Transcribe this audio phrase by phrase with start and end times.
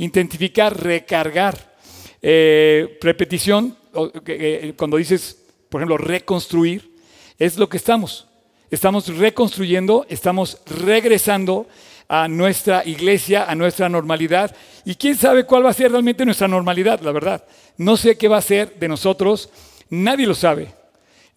[0.00, 1.70] intensificar, recargar.
[2.22, 3.76] Eh, repetición,
[4.76, 5.38] cuando dices,
[5.68, 6.90] por ejemplo, reconstruir,
[7.38, 8.26] es lo que estamos.
[8.70, 11.66] Estamos reconstruyendo, estamos regresando
[12.08, 14.54] a nuestra iglesia, a nuestra normalidad.
[14.84, 17.44] Y quién sabe cuál va a ser realmente nuestra normalidad, la verdad.
[17.76, 19.50] No sé qué va a ser de nosotros,
[19.90, 20.68] nadie lo sabe.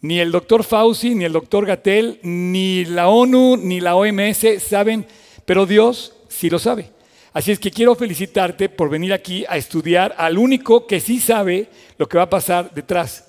[0.02, 5.06] Ni el doctor Fauci, ni el doctor Gatel, ni la ONU, ni la OMS saben,
[5.46, 6.92] pero Dios sí lo sabe.
[7.34, 11.68] Así es que quiero felicitarte por venir aquí a estudiar al único que sí sabe
[11.98, 13.26] lo que va a pasar detrás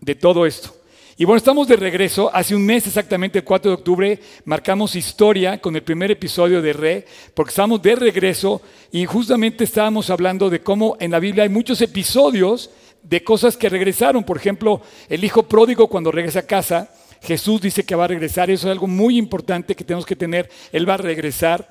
[0.00, 0.74] de todo esto.
[1.18, 2.34] Y bueno, estamos de regreso.
[2.34, 6.72] Hace un mes exactamente, el 4 de octubre, marcamos historia con el primer episodio de
[6.72, 11.50] Re, porque estamos de regreso y justamente estábamos hablando de cómo en la Biblia hay
[11.50, 12.70] muchos episodios
[13.02, 14.24] de cosas que regresaron.
[14.24, 16.90] Por ejemplo, el hijo pródigo cuando regresa a casa,
[17.22, 18.50] Jesús dice que va a regresar.
[18.50, 20.48] Eso es algo muy importante que tenemos que tener.
[20.72, 21.68] Él va a regresar.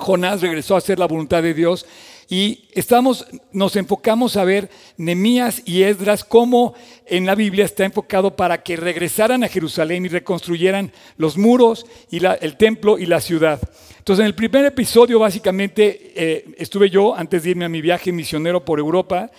[0.00, 1.86] Jonás regresó a hacer la voluntad de Dios.
[2.28, 6.74] Y estamos, nos enfocamos a ver Nemías y Esdras, cómo
[7.06, 12.24] en la Biblia está enfocado para que regresaran a Jerusalén y reconstruyeran los muros y
[12.24, 13.60] el templo y la ciudad.
[13.98, 18.12] Entonces, en el primer episodio, básicamente, eh, estuve yo antes de irme a mi viaje
[18.12, 19.30] misionero por Europa.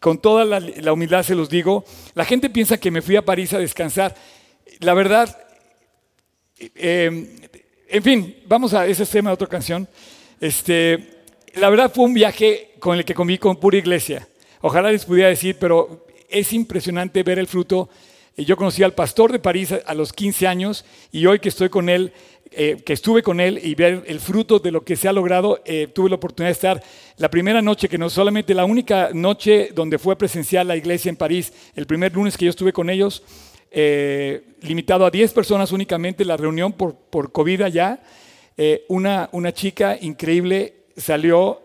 [0.00, 3.52] Con toda la, humildad se los digo, la gente piensa que me fui a París
[3.52, 4.16] a descansar.
[4.80, 5.38] La verdad,
[6.58, 7.41] eh,
[7.92, 9.86] en fin, vamos a ese tema de otra canción.
[10.40, 11.10] Este,
[11.56, 14.26] la verdad fue un viaje con el que comí con pura iglesia.
[14.62, 17.90] Ojalá les pudiera decir, pero es impresionante ver el fruto.
[18.34, 21.68] Eh, yo conocí al pastor de París a los 15 años y hoy que estoy
[21.68, 22.14] con él,
[22.52, 25.60] eh, que estuve con él y ver el fruto de lo que se ha logrado,
[25.66, 26.82] eh, tuve la oportunidad de estar
[27.18, 31.16] la primera noche, que no solamente la única noche donde fue presencial la iglesia en
[31.16, 33.22] París, el primer lunes que yo estuve con ellos,
[33.72, 38.02] limitado a 10 personas únicamente, la reunión por, por COVID allá,
[38.88, 41.62] una, una chica increíble salió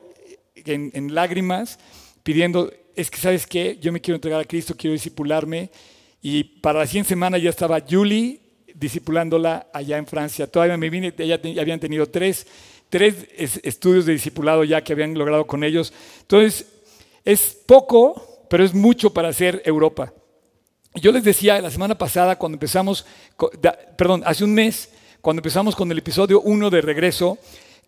[0.74, 1.80] en, lágrimas
[2.24, 5.70] pidiendo, es que sabes qué, yo me quiero entregar a Cristo, quiero disipularme.
[6.22, 8.42] Y para la 100 semanas ya estaba Julie
[8.74, 10.48] disipulándola allá en Francia.
[10.48, 12.48] Todavía me vine, ya, habían tenido tres,
[12.90, 13.16] tres
[13.64, 15.94] estudios de discipulado ya que habían logrado con ellos.
[16.22, 16.68] Entonces,
[17.24, 20.14] es poco, pero es mucho para hacer Europa.
[21.02, 23.06] Yo les decía la semana pasada, cuando empezamos,
[23.98, 24.90] perdón, hace un mes,
[25.22, 27.38] cuando empezamos con el episodio 1 de regreso,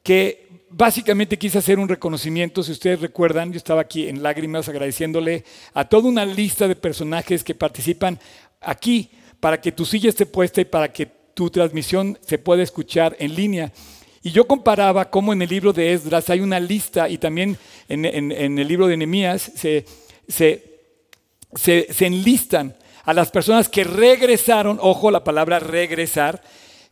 [0.04, 5.44] que básicamente quise hacer un reconocimiento, si ustedes recuerdan, yo estaba aquí en lágrimas agradeciéndole
[5.74, 8.20] a toda una lista de personajes que participan
[8.62, 9.10] aquí
[9.40, 13.34] para que tu silla esté puesta y para que tu transmisión se pueda escuchar en
[13.34, 13.72] línea.
[14.22, 18.06] Y yo comparaba cómo en el libro de Esdras hay una lista y también en,
[18.32, 19.86] el libro de Nehemías se,
[20.28, 22.76] se enlistan
[23.10, 26.44] a las personas que regresaron, ojo la palabra regresar,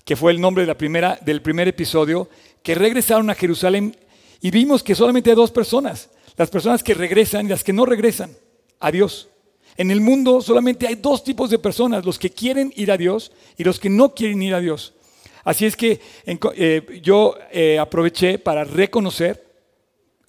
[0.04, 2.28] que fue el nombre de la primera, del primer episodio,
[2.64, 3.96] que regresaron a Jerusalén
[4.42, 7.86] y vimos que solamente hay dos personas, las personas que regresan y las que no
[7.86, 8.32] regresan
[8.80, 9.30] a Dios.
[9.76, 13.32] En el mundo solamente hay dos tipos de personas, los que quieren ir a Dios
[13.56, 14.96] y los que no quieren ir a Dios.
[15.44, 19.46] Así es que eh, yo eh, aproveché para reconocer,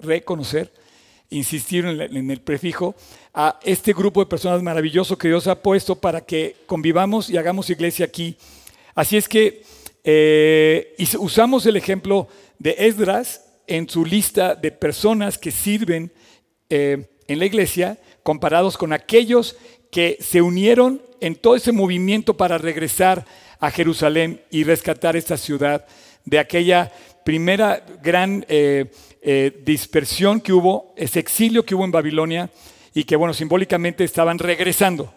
[0.01, 0.71] reconocer,
[1.31, 2.95] insistir en, el prefijo,
[3.35, 7.71] a este grupo de personas maravilloso que Dios ha puesto para que convivamos y hagamos
[7.71, 8.37] iglesia aquí.
[8.95, 9.63] Así es que
[10.05, 12.29] eh, usamos el ejemplo
[12.59, 16.11] de Esdras en su lista de personas que sirven
[16.71, 19.57] eh, en la iglesia, comparados con aquellos
[19.91, 23.25] que se unieron en todo ese movimiento para regresar
[23.61, 25.87] a Jerusalén y rescatar esta ciudad
[26.25, 26.93] de aquella
[27.25, 28.91] primera gran eh,
[29.21, 32.51] dispersión que hubo, ese exilio que hubo en Babilonia
[32.95, 35.13] y que, bueno, simbólicamente estaban regresando.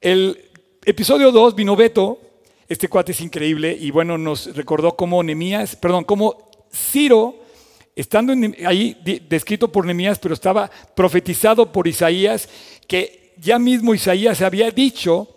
[0.00, 0.50] El
[0.84, 2.18] episodio 2 vino Beto
[2.68, 7.42] este cuate es increíble y bueno, nos recordó cómo Nemías, perdón, cómo Ciro,
[7.96, 8.34] estando
[8.66, 8.96] ahí
[9.28, 12.48] descrito por Nemías, pero estaba profetizado por Isaías,
[12.86, 15.34] que ya mismo Isaías había dicho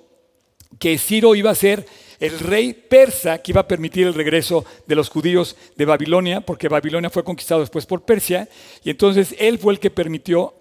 [0.77, 1.85] que Ciro iba a ser
[2.21, 6.69] el rey persa que iba a permitir el regreso de los judíos de Babilonia, porque
[6.69, 8.47] Babilonia fue conquistado después por Persia,
[8.83, 10.53] y entonces él fue el que permitió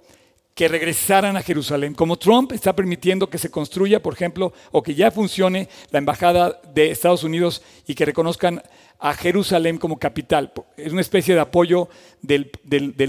[0.54, 1.94] que regresaran a Jerusalén.
[1.94, 6.60] Como Trump está permitiendo que se construya, por ejemplo, o que ya funcione la embajada
[6.74, 8.62] de Estados Unidos y que reconozcan
[8.98, 10.52] a Jerusalén como capital.
[10.78, 11.88] Es una especie de apoyo
[12.22, 12.50] del,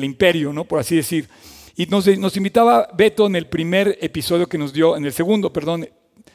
[0.04, 0.66] imperio, ¿no?
[0.66, 1.30] por así decir.
[1.78, 5.54] Y nos, nos, invitaba Beto en el primer episodio que nos dio, en el segundo,
[5.54, 5.88] perdón,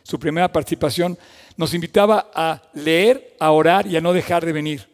[0.02, 1.18] su primera participación,
[1.56, 4.88] nos invitaba a leer, a orar y a no dejar de venir.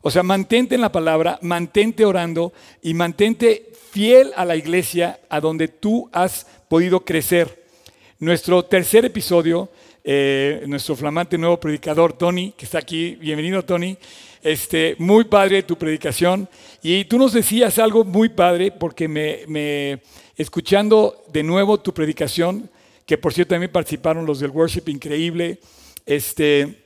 [0.00, 2.52] O sea, mantente en la palabra, mantente orando
[2.82, 7.66] y mantente fiel a la iglesia a donde tú has podido crecer.
[8.20, 9.70] Nuestro tercer episodio
[10.10, 13.16] eh, nuestro flamante nuevo predicador, Tony, que está aquí.
[13.16, 13.98] Bienvenido, Tony.
[14.42, 16.48] Este, muy padre tu predicación.
[16.82, 20.00] Y tú nos decías algo muy padre, porque me,
[20.34, 22.70] escuchando de nuevo tu predicación,
[23.04, 25.58] que por cierto también participaron los del worship increíble,
[26.08, 26.82] este,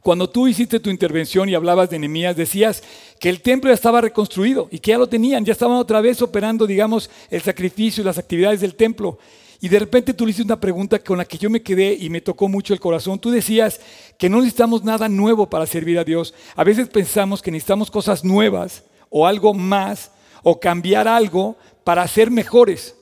[0.00, 2.80] cuando tú hiciste tu intervención y hablabas de Nehemías, decías
[3.18, 6.22] que el templo ya estaba reconstruido y que ya lo tenían, ya estaban otra vez
[6.22, 9.18] operando, digamos, el sacrificio y las actividades del templo.
[9.60, 12.08] Y de repente tú le hiciste una pregunta con la que yo me quedé y
[12.08, 13.18] me tocó mucho el corazón.
[13.18, 13.80] Tú decías
[14.16, 16.34] que no necesitamos nada nuevo para servir a Dios.
[16.54, 20.12] A veces pensamos que necesitamos cosas nuevas o algo más
[20.44, 22.94] o cambiar algo para ser mejores.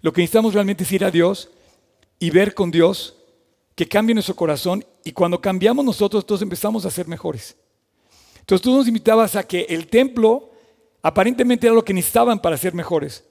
[0.00, 1.50] Lo que necesitamos realmente es ir a Dios
[2.18, 3.19] y ver con Dios
[3.80, 7.56] que cambie nuestro corazón y cuando cambiamos nosotros, entonces empezamos a ser mejores.
[8.40, 10.50] Entonces tú nos invitabas a que el templo
[11.00, 13.24] aparentemente era lo que necesitaban para ser mejores.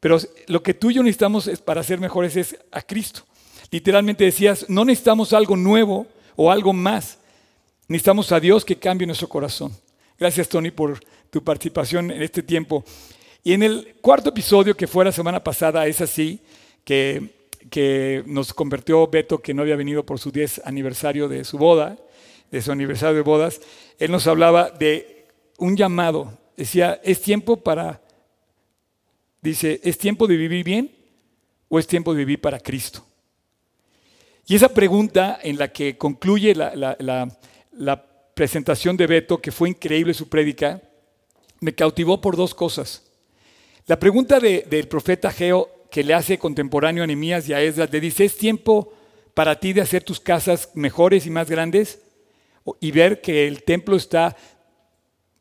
[0.00, 0.18] Pero
[0.48, 3.22] lo que tú y yo necesitamos es, para ser mejores es a Cristo.
[3.70, 7.18] Literalmente decías, no necesitamos algo nuevo o algo más.
[7.86, 9.70] Necesitamos a Dios que cambie nuestro corazón.
[10.18, 10.98] Gracias, Tony, por
[11.30, 12.84] tu participación en este tiempo.
[13.44, 16.40] Y en el cuarto episodio que fue la semana pasada, es así,
[16.84, 17.40] que,
[17.70, 21.98] que nos convirtió Beto, que no había venido por su 10 aniversario de su boda,
[22.50, 23.60] de su aniversario de bodas,
[23.98, 25.26] él nos hablaba de
[25.58, 26.38] un llamado.
[26.56, 28.02] Decía, es tiempo para
[29.42, 30.94] Dice, ¿es tiempo de vivir bien
[31.68, 33.04] o es tiempo de vivir para Cristo?
[34.46, 40.28] Y esa pregunta en la que concluye la, presentación de Beto, que fue increíble su
[40.28, 40.80] prédica,
[41.60, 43.02] me cautivó por dos cosas.
[43.86, 48.00] La pregunta del profeta Geo que le hace contemporáneo a Nehemías y a Esdras, le
[48.00, 48.94] dice, ¿es tiempo
[49.34, 52.00] para ti de hacer tus casas mejores y más grandes?
[52.80, 54.34] Y ver que el templo está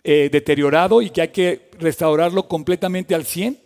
[0.03, 3.57] eh, deteriorado y que hay que restaurarlo completamente al 100.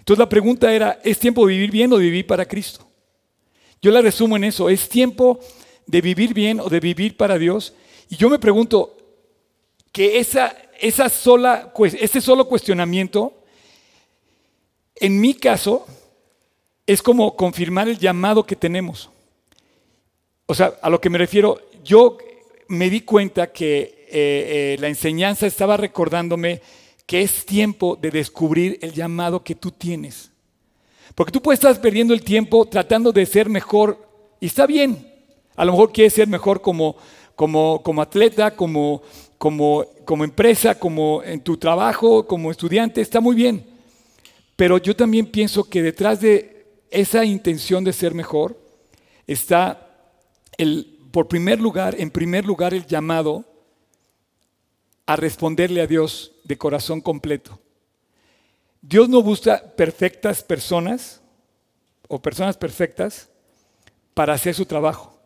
[0.00, 2.84] Entonces la pregunta era, ¿es tiempo de vivir bien o de vivir para Cristo?
[3.80, 5.38] Yo la resumo en eso, ¿es tiempo
[5.86, 7.72] de vivir bien o de vivir para Dios?
[8.08, 8.96] Y yo me pregunto
[9.92, 13.32] que esa, esa sola, ese solo cuestionamiento,
[14.96, 15.86] en mi caso,
[16.86, 19.10] es como confirmar el llamado que tenemos.
[20.46, 22.16] O sea, a lo que me refiero, yo
[22.68, 26.60] me di cuenta que eh, eh, la enseñanza estaba recordándome
[27.06, 30.30] que es tiempo de descubrir el llamado que tú tienes.
[31.14, 33.98] Porque tú puedes estar perdiendo el tiempo tratando de ser mejor,
[34.40, 35.12] y está bien.
[35.56, 36.96] A lo mejor quieres ser mejor como,
[37.34, 39.02] como, como atleta, como,
[39.38, 43.64] como, como empresa, como en tu trabajo, como estudiante, está muy bien.
[44.56, 46.55] Pero yo también pienso que detrás de
[46.90, 48.60] esa intención de ser mejor
[49.26, 49.86] está
[50.58, 53.44] el, por primer lugar, en primer lugar, el llamado
[55.06, 57.60] a responderle a Dios de corazón completo.
[58.82, 61.20] Dios no busca perfectas personas
[62.08, 63.28] o personas perfectas
[64.14, 65.18] para hacer su trabajo.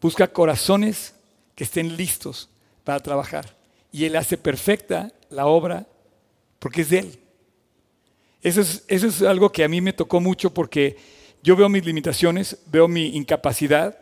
[0.00, 1.14] Busca corazones
[1.54, 2.48] que estén listos
[2.82, 3.56] para trabajar.
[3.92, 5.86] Y Él hace perfecta la obra
[6.58, 7.23] porque es de Él.
[8.44, 10.98] Eso es, algo que a mí me tocó mucho porque
[11.42, 13.98] yo veo mis limitaciones, veo mi incapacidad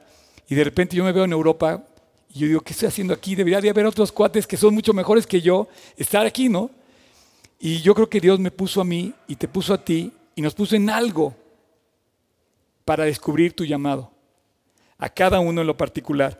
[0.48, 1.86] y de repente yo me veo en Europa
[2.28, 3.36] y yo digo, ¿qué estoy haciendo aquí?
[3.36, 6.70] Debería de haber otros cuates que son mucho mejores que yo, estar aquí, ¿no?
[7.60, 10.42] Y yo creo que Dios me puso a mí y te puso a ti y
[10.42, 11.36] nos puso en algo
[12.84, 14.10] para descubrir tu llamado,
[14.98, 16.36] a cada uno en lo particular.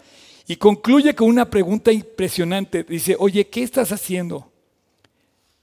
[0.48, 2.82] Y concluye con una pregunta impresionante.
[2.82, 4.51] Dice, oye, ¿qué estás haciendo?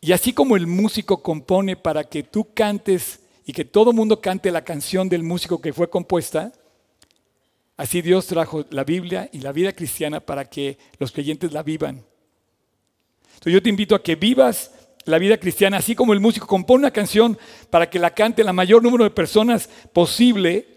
[0.02, 4.52] Y así como el músico compone para que tú cantes y que todo mundo cante
[4.52, 6.54] la canción del músico que fue compuesta,
[7.80, 12.04] Así Dios trajo la Biblia y la vida cristiana para que los creyentes la vivan.
[13.36, 14.72] Entonces yo te invito a que vivas
[15.06, 17.38] la vida cristiana, así como el músico compone una canción
[17.70, 20.68] para que la cante la mayor número de personas posible.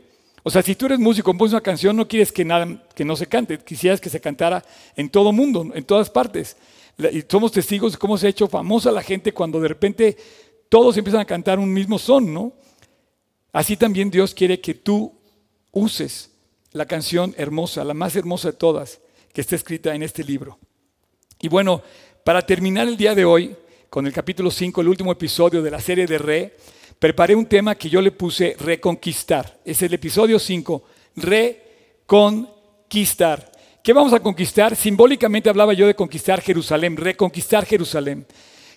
[0.45, 3.17] O sea, si tú eres músico, compones una canción, no quieres que, nada, que no
[3.17, 6.57] se cante, quisieras que se cantara en todo mundo, en todas partes.
[6.99, 10.17] Y somos testigos de cómo se ha hecho famosa la gente cuando de repente
[10.69, 12.53] todos empiezan a cantar un mismo son, ¿no?
[13.53, 15.13] Así también Dios quiere que tú
[15.73, 16.31] uses
[16.73, 19.01] la canción hermosa, la más hermosa de todas,
[19.33, 20.59] que está escrita en este libro.
[21.41, 21.83] Y bueno,
[22.25, 23.55] para terminar el día de hoy,
[23.91, 26.57] con el capítulo 5, el último episodio de la serie de Re,
[26.99, 29.61] preparé un tema que yo le puse reconquistar.
[29.65, 30.83] Es el episodio 5,
[32.07, 33.52] reconquistar.
[33.83, 34.77] ¿Qué vamos a conquistar?
[34.77, 38.25] Simbólicamente hablaba yo de conquistar Jerusalén, reconquistar Jerusalén.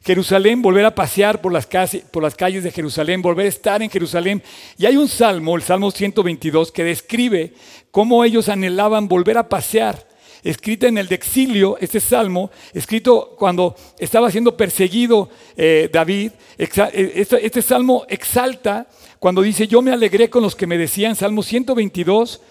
[0.03, 4.41] Jerusalén, volver a pasear por las, calles de Jerusalén, volver a estar en Jerusalén.
[4.79, 7.53] Y hay un salmo, el Salmo 122, que describe
[7.91, 10.07] cómo ellos anhelaban volver a pasear.
[10.43, 17.11] Escrita en el de exilio, este salmo, escrito cuando estaba siendo perseguido eh, David, eh,
[17.13, 18.87] este, este, salmo exalta
[19.19, 22.41] cuando dice, yo me alegré con los que me decían, Salmo 122,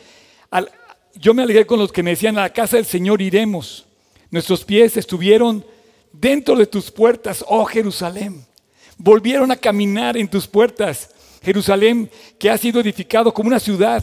[1.17, 3.87] yo me alegré con los que me decían, a la casa del Señor iremos.
[4.31, 5.65] Nuestros pies estuvieron
[6.13, 8.45] dentro de tus puertas, oh Jerusalén.
[8.97, 11.11] Volvieron a caminar en tus puertas.
[11.43, 14.03] Jerusalén, que ha sido edificado como una ciudad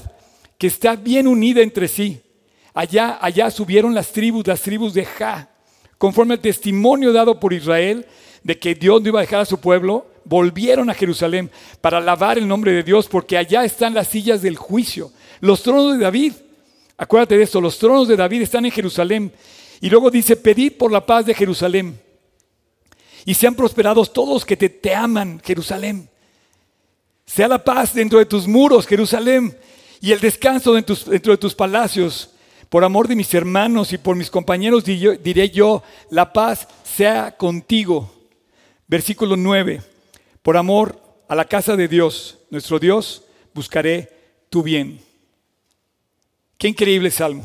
[0.58, 2.22] que está bien unida entre sí.
[2.74, 5.50] Allá, allá subieron las tribus, las tribus de Ja,
[5.98, 8.06] conforme al testimonio dado por Israel
[8.44, 11.52] de que Dios no iba a dejar a su pueblo, volvieron a Jerusalén
[11.82, 15.98] para alabar el nombre de Dios, porque allá están las sillas del juicio, los tronos
[15.98, 16.34] de David.
[16.98, 19.32] Acuérdate de esto, los tronos de David están en Jerusalén.
[19.80, 22.00] Y luego dice, pedid por la paz de Jerusalén.
[23.26, 26.10] Y sean prosperados todos que te, te aman, Jerusalén.
[27.26, 29.58] Sea la paz dentro de tus muros, Jerusalén,
[30.02, 32.32] y el descanso dentro, de tus palacios.
[32.70, 38.12] Por amor de mis hermanos y por mis compañeros diré yo, la paz sea contigo.
[38.88, 39.82] Versículo 9.
[40.42, 44.12] Por amor a la casa de Dios, nuestro Dios, buscaré
[44.50, 45.00] tu bien.
[46.62, 47.44] Qué increíble salmo.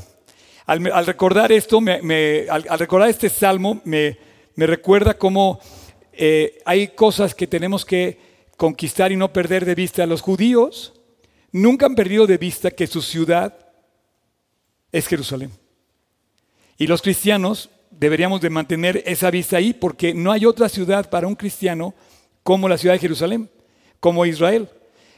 [0.66, 4.18] Al, recordar esto, al, recordar este salmo, me,
[4.58, 5.58] recuerda cómo
[6.12, 8.18] eh, hay cosas que tenemos que
[8.58, 10.04] conquistar y no perder de vista.
[10.04, 10.92] Los judíos
[11.50, 13.56] nunca han perdido de vista que su ciudad
[14.92, 15.50] es Jerusalén.
[16.76, 21.26] Y los cristianos deberíamos de mantener esa vista ahí porque no hay otra ciudad para
[21.26, 21.94] un cristiano
[22.42, 23.48] como la ciudad de Jerusalén,
[23.98, 24.68] como Israel.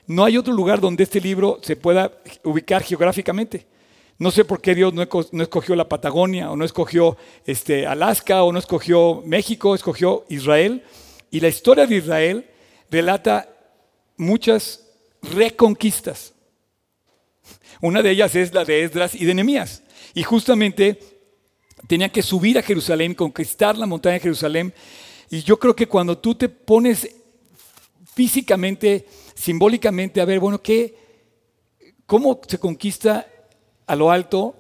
[0.07, 2.13] No hay otro lugar donde este libro se pueda
[2.45, 3.67] ubicar geográficamente.
[4.19, 8.53] No sé por qué Dios no escogió la Patagonia o no escogió este, Alaska o
[8.53, 10.83] no escogió México, escogió Israel.
[11.31, 12.51] Y la historia de Israel
[12.91, 13.49] relata
[14.17, 14.85] muchas
[15.23, 16.35] reconquistas.
[17.81, 19.85] Una de ellas es la de Esdras y de Nehemías.
[20.15, 20.99] Y justamente
[21.87, 24.75] tenía que subir a Jerusalén, conquistar la montaña de Jerusalén.
[25.31, 27.09] Y yo creo que cuando tú te pones
[28.15, 29.07] físicamente,
[29.37, 30.97] simbólicamente, a ver, bueno, ¿qué,
[32.05, 33.29] ¿cómo se conquista
[33.89, 34.55] a lo alto?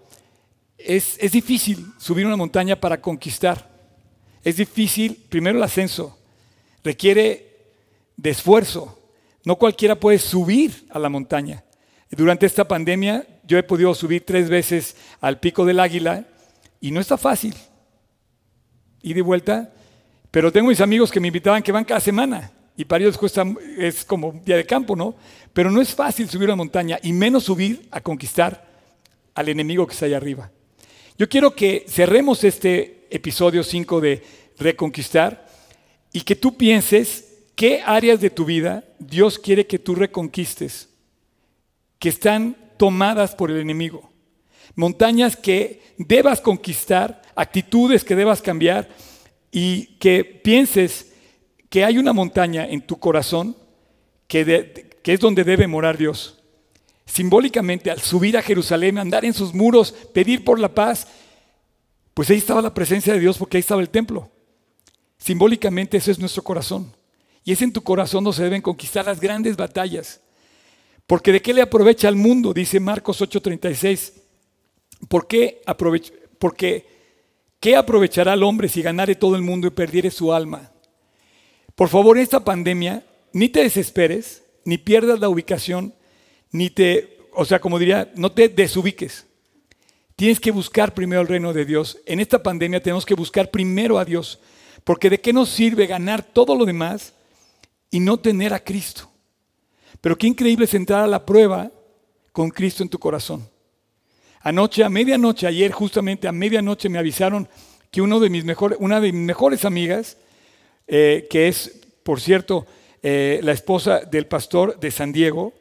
[0.76, 3.70] Es, es difícil subir una montaña para conquistar.
[4.42, 6.18] Es difícil, primero el ascenso,
[6.82, 7.48] requiere
[8.16, 8.98] de esfuerzo.
[9.44, 11.62] No cualquiera puede subir a la montaña.
[12.10, 16.24] Durante esta pandemia yo he podido subir tres veces al pico del águila
[16.80, 17.54] y no está fácil.
[19.02, 19.72] Y de vuelta.
[20.30, 23.44] Pero tengo mis amigos que me invitaban que van cada semana y para ellos cuesta,
[23.76, 25.16] es como un día de campo, ¿no?
[25.52, 28.67] Pero no es fácil subir una montaña y menos subir a conquistar
[29.38, 30.50] al enemigo que está allá arriba.
[31.16, 34.22] Yo quiero que cerremos este episodio 5 de
[34.58, 35.46] Reconquistar
[36.12, 37.28] y que tú pienses
[37.58, 40.90] ¿Qué áreas de tu vida Dios quiere que tú reconquistes?
[41.98, 44.12] Que están tomadas por el enemigo.
[44.76, 48.88] Montañas que debas conquistar, actitudes que debas cambiar
[49.50, 51.12] y que pienses
[51.68, 53.56] que hay una montaña en tu corazón
[54.28, 56.37] que, que es donde debe morar Dios.
[57.08, 61.06] Simbólicamente, al subir a Jerusalén, andar en sus muros, pedir por la paz,
[62.12, 64.30] pues ahí estaba la presencia de Dios porque ahí estaba el templo.
[65.16, 66.94] Simbólicamente ese es nuestro corazón.
[67.44, 70.20] Y es en tu corazón donde se deben conquistar las grandes batallas.
[71.06, 74.12] Porque de qué le aprovecha al mundo, dice Marcos 8:36.
[75.08, 75.62] ¿Por qué
[76.38, 76.86] porque
[77.58, 80.70] qué aprovechará al hombre si ganare todo el mundo y perdiere su alma?
[81.74, 85.94] Por favor, en esta pandemia, ni te desesperes, ni pierdas la ubicación,
[86.50, 89.26] ni te, o sea, como diría, no te desubiques.
[90.16, 91.98] Tienes que buscar primero el reino de Dios.
[92.04, 94.40] En esta pandemia tenemos que buscar primero a Dios.
[94.82, 97.14] Porque de qué nos sirve ganar todo lo demás
[97.90, 99.10] y no tener a Cristo.
[100.00, 101.70] Pero qué increíble es entrar a la prueba
[102.32, 103.48] con Cristo en tu corazón.
[104.40, 107.48] Anoche, a medianoche, ayer justamente a medianoche me avisaron
[107.90, 110.16] que una de mis mejores amigas,
[110.86, 112.66] eh, que es, por cierto,
[113.02, 115.52] eh, la esposa del pastor de San Diego,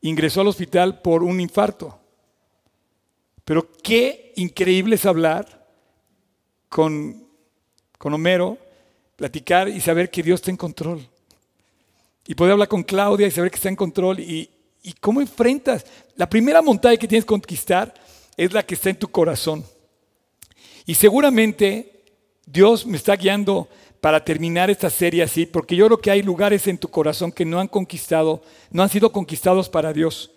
[0.00, 1.98] ingresó al hospital por un infarto.
[3.44, 5.66] Pero qué increíble es hablar
[6.68, 7.26] con,
[7.96, 8.58] con Homero,
[9.14, 11.08] platicar y saber que Dios está en control.
[12.26, 14.20] Y poder hablar con Claudia y saber que está en control.
[14.20, 14.50] Y,
[15.00, 15.84] cómo enfrentas.
[16.16, 17.94] La primera montaña que tienes que conquistar
[18.36, 19.64] es la que está en tu corazón.
[20.84, 22.04] Y seguramente
[22.44, 23.68] Dios me está guiando
[24.00, 27.44] para terminar esta serie así, porque yo creo que hay lugares en tu corazón que
[27.44, 30.30] no han conquistado, no han sido conquistados para Dios.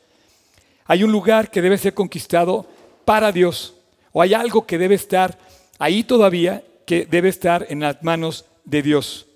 [0.85, 2.67] Hay un lugar que debe ser conquistado
[3.05, 3.75] para Dios,
[4.11, 5.37] o hay algo que debe estar
[5.77, 9.27] ahí todavía, que debe estar en las manos de Dios.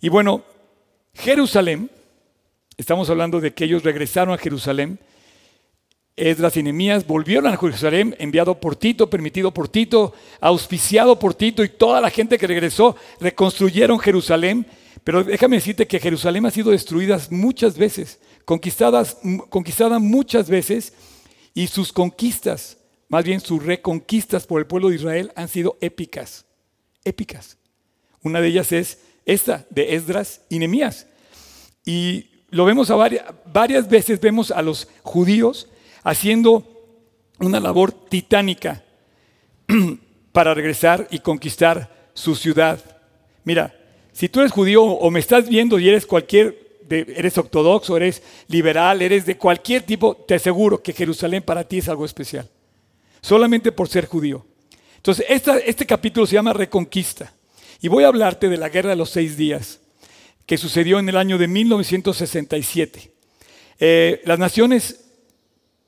[0.00, 0.42] Y bueno,
[1.14, 1.90] Jerusalén,
[2.76, 4.98] estamos hablando de que ellos regresaron a Jerusalén,
[6.16, 11.64] Esdras y Nehemías volvieron a Jerusalén, enviado por Tito, permitido por Tito, auspiciado por Tito
[11.64, 14.66] y toda la gente que regresó reconstruyeron Jerusalén.
[15.04, 19.16] Pero déjame decirte que Jerusalén ha sido destruida muchas veces, conquistadas,
[19.48, 20.92] conquistada muchas veces
[21.54, 22.76] y sus conquistas
[23.12, 26.46] más bien sus reconquistas por el pueblo de Israel han sido épicas,
[27.04, 27.58] épicas.
[28.22, 31.06] Una de ellas es esta, de Esdras y Nemías.
[31.84, 35.68] Y lo vemos a varias, varias veces, vemos a los judíos
[36.02, 36.66] haciendo
[37.38, 38.84] una labor titánica
[40.32, 42.80] para regresar y conquistar su ciudad.
[43.44, 43.74] Mira,
[44.12, 49.02] si tú eres judío o me estás viendo y eres cualquier, eres ortodoxo, eres liberal,
[49.02, 52.48] eres de cualquier tipo, te aseguro que Jerusalén para ti es algo especial.
[53.20, 54.44] Solamente por ser judío.
[54.96, 57.32] Entonces, este capítulo se llama Reconquista.
[57.80, 59.80] Y voy a hablarte de la Guerra de los Seis Días,
[60.46, 63.10] que sucedió en el año de 1967.
[63.80, 65.00] Eh, las, naciones,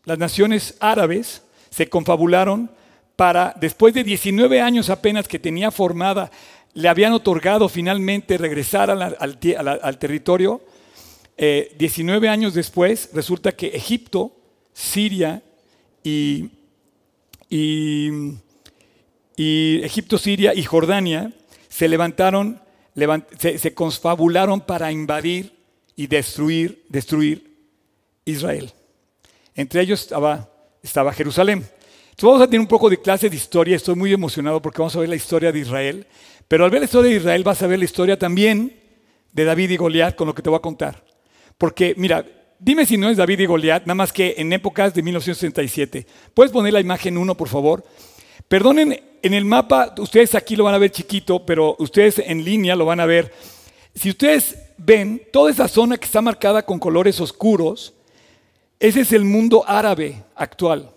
[0.04, 2.70] las naciones árabes se confabularon
[3.16, 6.30] para, después de 19 años apenas que tenía formada,
[6.74, 10.60] le habían otorgado finalmente regresar al, territorio.
[11.36, 14.32] 19 eh, años después, resulta que Egipto,
[14.72, 15.42] Siria
[16.02, 16.50] y,
[17.48, 18.32] y,
[19.36, 21.32] Egipto, Siria y Jordania
[21.68, 22.60] se levantaron,
[23.38, 25.54] se, confabularon para invadir
[25.96, 27.56] y destruir, destruir
[28.24, 28.72] Israel.
[29.54, 30.00] Entre ellos
[30.82, 31.58] estaba, Jerusalén.
[31.58, 34.94] Entonces vamos a tener un poco de clase de historia, estoy muy emocionado porque vamos
[34.96, 36.06] a ver la historia de Israel,
[36.48, 38.80] pero al ver la historia de Israel vas a ver la historia también
[39.32, 41.04] de David y Goliat con lo que te voy a contar.
[41.58, 42.24] Porque mira,
[42.58, 46.06] dime si no es David y Goliat, nada más que en épocas de 1967.
[46.34, 47.84] ¿Puedes poner la imagen 1, por favor?
[48.48, 52.76] Perdonen, en el mapa, ustedes aquí lo van a ver chiquito, pero ustedes en línea
[52.76, 53.32] lo van a ver.
[53.94, 57.94] Si ustedes ven toda esa zona que está marcada con colores oscuros,
[58.78, 60.90] ese es el mundo árabe actual.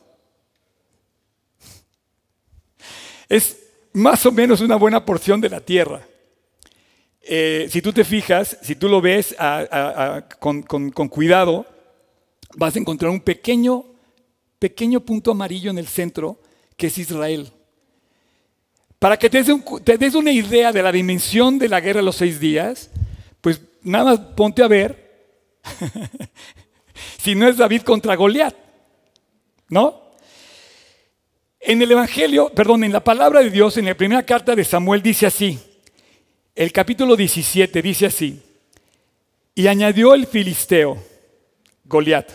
[3.30, 3.58] Es
[3.94, 6.06] más o menos una buena porción de la tierra.
[7.22, 9.36] Eh, si tú te fijas, si tú lo ves
[10.40, 10.62] con,
[11.10, 11.66] cuidado,
[12.56, 13.84] vas a encontrar un pequeño,
[14.60, 16.40] pequeño punto amarillo en el centro
[16.78, 17.52] que es Israel.
[19.00, 22.40] Para que te des, una idea de la dimensión de la guerra de los seis
[22.40, 22.90] días,
[23.42, 25.08] pues nada más ponte a ver
[27.18, 28.56] si no es David contra Goliat,
[29.70, 30.02] ¿no?
[31.60, 35.02] En el Evangelio, perdón, en la palabra de Dios, en la primera carta de Samuel
[35.02, 35.60] dice así,
[36.56, 38.42] el capítulo 17 dice así,
[39.54, 40.98] y añadió el filisteo,
[41.84, 42.32] Goliat,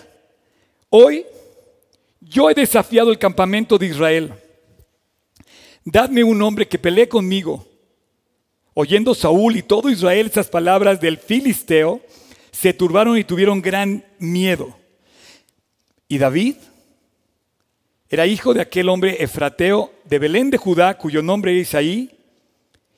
[0.91, 1.25] hoy
[2.21, 4.33] yo he desafiado el campamento de Israel.
[5.85, 7.67] Dadme un hombre que pelee conmigo.
[8.75, 12.01] Oyendo Saúl y todo Israel estas palabras del filisteo,
[12.53, 14.77] se turbaron y tuvieron gran miedo.
[16.07, 16.57] Y David
[18.09, 22.11] era hijo de aquel hombre efrateo de Belén de Judá, cuyo nombre era Isaí.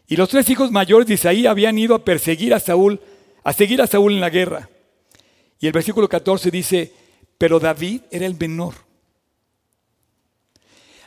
[0.09, 3.01] Y los tres hijos mayores de Isaí habían ido a perseguir a Saúl,
[3.45, 4.69] a seguir a Saúl en la guerra.
[5.61, 6.93] Y el versículo 14 dice,
[7.39, 8.75] pero David era el menor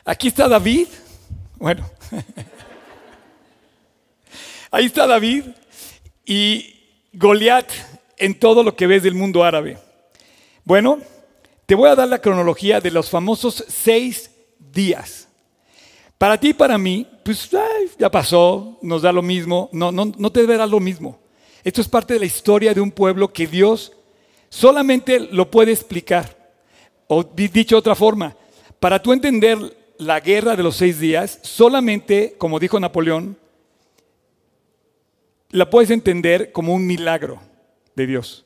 [0.07, 0.87] Aquí está David.
[1.57, 1.91] Bueno,
[4.71, 5.43] ahí está David
[6.25, 6.79] y
[7.11, 7.69] Goliat
[8.17, 9.77] en todo lo que ves del mundo árabe.
[10.63, 10.99] Bueno,
[11.65, 15.27] te voy a dar la cronología de los famosos seis días.
[16.17, 17.49] Para ti y para mí, pues
[17.99, 21.19] ya pasó, nos da lo mismo, no, no, no te dar lo mismo.
[21.63, 23.91] Esto es parte de la historia de un pueblo que Dios
[24.49, 26.35] solamente lo puede explicar.
[27.07, 28.35] O dicho de otra forma,
[28.79, 29.57] para tú entender
[29.97, 33.37] la guerra de los seis días solamente, como dijo Napoleón,
[35.49, 37.39] la puedes entender como un milagro
[37.97, 38.45] de Dios.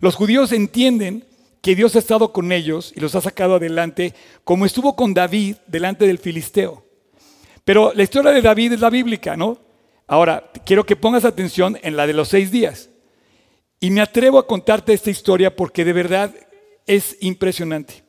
[0.00, 1.24] Los judíos entienden
[1.60, 5.56] que Dios ha estado con ellos y los ha sacado adelante como estuvo con David
[5.68, 6.84] delante del filisteo.
[7.64, 9.58] Pero la historia de David es la bíblica, ¿no?
[10.08, 12.88] Ahora, quiero que pongas atención en la de los seis días.
[13.78, 16.34] Y me atrevo a contarte esta historia porque de verdad
[16.86, 18.02] es impresionante.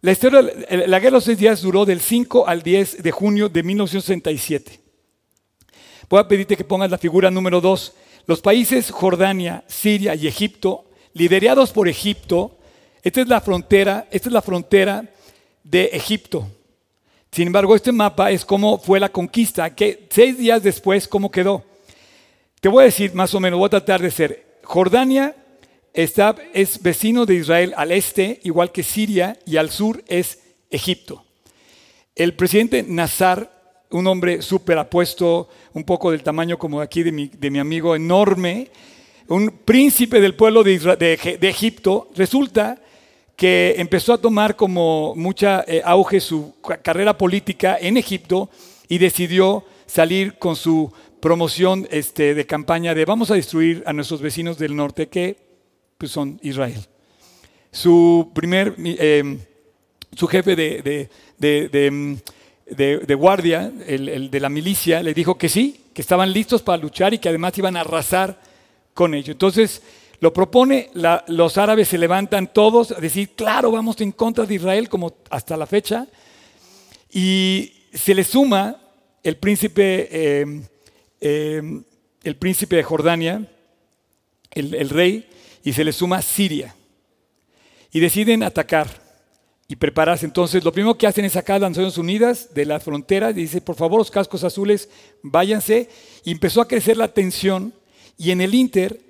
[0.00, 4.80] La guerra de los seis días duró del 5 al 10 de junio de 1967.
[6.08, 7.94] Voy a pedirte que pongas la figura número 2.
[8.26, 12.58] Los países Jordania, Siria y Egipto, liderados por Egipto,
[13.02, 15.04] esta es la frontera, esta es la frontera
[15.64, 16.48] de Egipto.
[17.32, 21.64] Sin embargo, este mapa es cómo fue la conquista, que seis días después, cómo quedó.
[22.60, 24.58] Te voy a decir más o menos, voy a tratar de ser.
[24.62, 25.34] Jordania
[25.92, 31.24] está, es vecino de Israel al este, igual que Siria, y al sur es Egipto.
[32.14, 33.61] El presidente Nazar,
[33.92, 37.94] un hombre súper apuesto, un poco del tamaño como aquí de mi, de mi amigo,
[37.94, 38.70] enorme,
[39.28, 42.78] un príncipe del pueblo de, de, Egipto, resulta
[43.36, 48.50] que empezó a tomar como mucha eh, auge su carrera política en Egipto
[48.88, 54.20] y decidió salir con su promoción este, de campaña de vamos a destruir a nuestros
[54.20, 55.36] vecinos del norte que
[55.96, 56.80] pues son Israel.
[57.70, 59.38] Su primer, em,
[60.14, 62.16] su jefe de, de,
[62.76, 67.14] mm, guardia, el, de la milicia, le dijo que sí, que estaban listos para luchar
[67.14, 68.40] y que además iban a arrasar
[68.94, 69.32] con ello.
[69.32, 69.82] Entonces
[70.20, 70.90] lo propone,
[71.26, 75.56] los árabes se levantan todos a decir, claro, vamos en contra de Israel como hasta
[75.56, 76.06] la fecha,
[77.10, 78.76] y se le suma
[79.22, 80.62] el príncipe, eh,
[81.20, 81.82] eh,
[82.22, 83.48] el príncipe de Jordania,
[84.52, 85.28] el, rey,
[85.64, 86.74] y se le suma Siria.
[87.90, 89.01] Y deciden atacar
[89.72, 90.26] y prepararse.
[90.26, 93.34] Entonces, lo primero que hacen es sacar a las Naciones Unidas de la frontera y
[93.34, 94.90] dice, por favor, los cascos azules,
[95.22, 95.88] váyanse.
[96.24, 97.72] Y empezó a crecer la tensión
[98.18, 99.00] y en el Inter,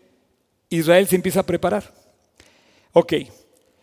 [0.70, 1.92] Israel se empieza a preparar.
[2.92, 3.12] Ok,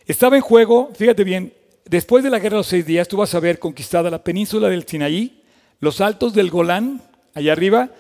[0.06, 1.52] estaba en juego, fíjate bien,
[1.84, 4.70] después de la guerra de los seis días, tú vas a ver conquistada la península
[4.70, 5.44] del Sinaí,
[5.82, 7.02] los altos del Golán,
[7.34, 7.92] allá arriba,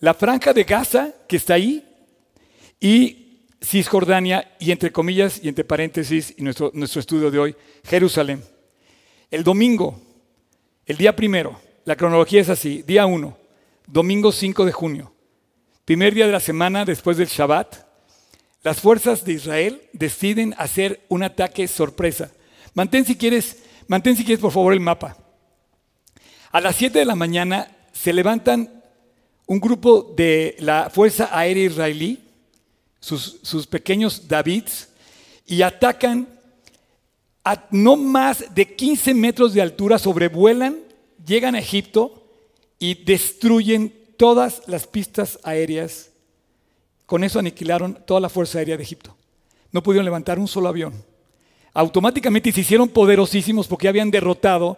[0.00, 1.82] la franja de Gaza, que está ahí,
[2.78, 3.27] y
[3.62, 8.42] Cisjordania, y entre comillas y entre paréntesis, y nuestro, nuestro estudio de hoy, Jerusalén.
[9.30, 10.00] El domingo,
[10.86, 13.36] el día primero, la cronología es así, día uno,
[13.86, 15.12] domingo 5 de junio,
[15.84, 17.88] primer día de la semana después del Shabbat,
[18.62, 22.30] las fuerzas de Israel deciden hacer un ataque sorpresa.
[22.74, 25.16] Mantén si quieres, mantén si quieres por favor el mapa.
[26.50, 28.82] A las 7 de la mañana se levantan
[29.46, 32.27] un grupo de la Fuerza Aérea Israelí,
[33.00, 34.88] sus, pequeños Davids,
[35.46, 36.28] y atacan
[37.44, 40.78] a no más de 15 metros de altura, sobrevuelan,
[41.24, 42.26] llegan a Egipto
[42.78, 46.10] y destruyen todas las pistas aéreas.
[47.06, 49.16] Con eso aniquilaron toda la Fuerza Aérea de Egipto.
[49.72, 50.92] No pudieron levantar un solo avión.
[51.72, 54.76] Automáticamente se hicieron poderosísimos porque habían derrotado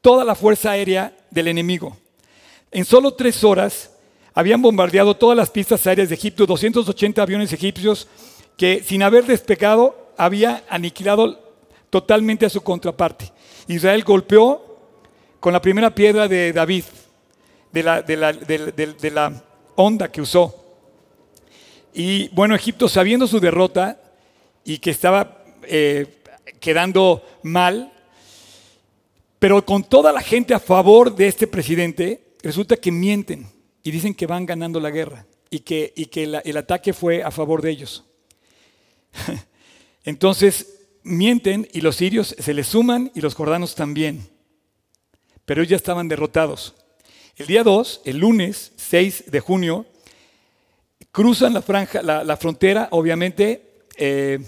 [0.00, 1.96] toda la Fuerza Aérea del enemigo.
[2.70, 3.90] En solo tres horas
[4.38, 8.06] habían bombardeado todas las pistas aéreas de Egipto, 280 aviones egipcios
[8.56, 11.56] que sin haber despegado había aniquilado
[11.90, 13.32] totalmente a su contraparte.
[13.66, 14.78] Israel golpeó
[15.40, 16.84] con la primera piedra de David,
[17.72, 19.42] de la,
[19.74, 20.54] onda que usó.
[21.92, 24.00] Y bueno, Egipto sabiendo su derrota
[24.62, 26.06] y que estaba eh,
[26.60, 27.92] quedando mal,
[29.40, 34.14] pero con toda la gente a favor de este presidente, resulta que mienten y dicen
[34.14, 35.92] que van ganando la guerra y que,
[36.44, 38.04] el ataque fue a favor de ellos.
[40.04, 44.28] Entonces mienten y los sirios se les suman y los jordanos también.
[45.44, 46.74] Pero ellos ya estaban derrotados.
[47.36, 49.86] El día 2, el lunes 6 de junio,
[51.12, 54.40] cruzan la, frontera, obviamente eh,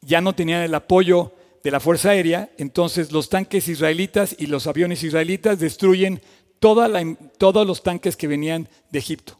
[0.00, 1.32] ya no tenían el apoyo
[1.62, 6.20] de la Fuerza Aérea, entonces los tanques israelitas y los aviones israelitas destruyen
[6.62, 9.38] todos los tanques que venían de Egipto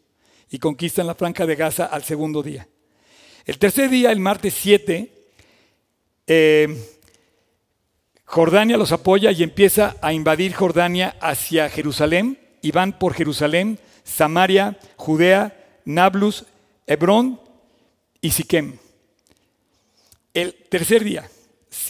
[0.51, 2.69] y conquistan la franja de Gaza al segundo día.
[3.45, 5.13] El tercer día, el martes 7,
[6.27, 6.99] eh,
[8.25, 14.79] Jordania los apoya y empieza a invadir Jordania hacia Jerusalén y van por Jerusalén, Samaria,
[14.97, 16.45] Judea, Nablus,
[16.87, 17.41] Hebrón
[18.21, 18.79] y Siquem.
[20.35, 21.29] El tercer día,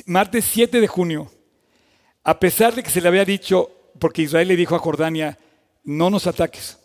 [0.06, 1.30] martes 7 de junio,
[2.22, 3.70] a pesar de que se le había dicho
[4.02, 5.38] porque Israel le dijo a Jordania,
[5.84, 6.76] no nos ataques.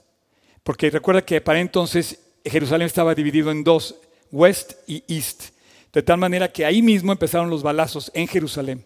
[0.61, 3.95] Porque recuerda que para entonces Jerusalén estaba dividido en dos,
[4.31, 5.45] West y East.
[5.91, 8.85] De tal manera que ahí mismo empezaron los balazos en Jerusalén.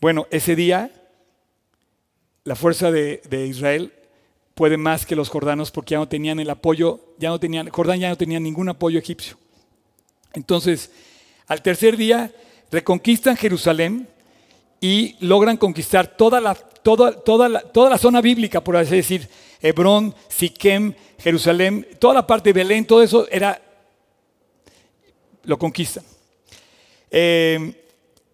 [0.00, 0.92] Bueno, ese día
[2.44, 3.92] la fuerza de, Israel
[4.54, 7.98] puede más que los jordanos porque ya no tenían el apoyo, ya no tenían, Jordán
[7.98, 9.36] ya no tenía ningún apoyo egipcio.
[10.32, 10.92] Entonces,
[11.48, 12.30] al tercer día
[12.70, 14.06] reconquistan Jerusalén
[14.80, 19.28] y logran conquistar toda la toda, toda, toda la zona bíblica, por así decir,
[19.60, 23.60] Hebrón, Siquem, Jerusalén, toda la parte de Belén, todo eso era,
[25.44, 26.04] lo conquistan.
[27.10, 27.74] Eh,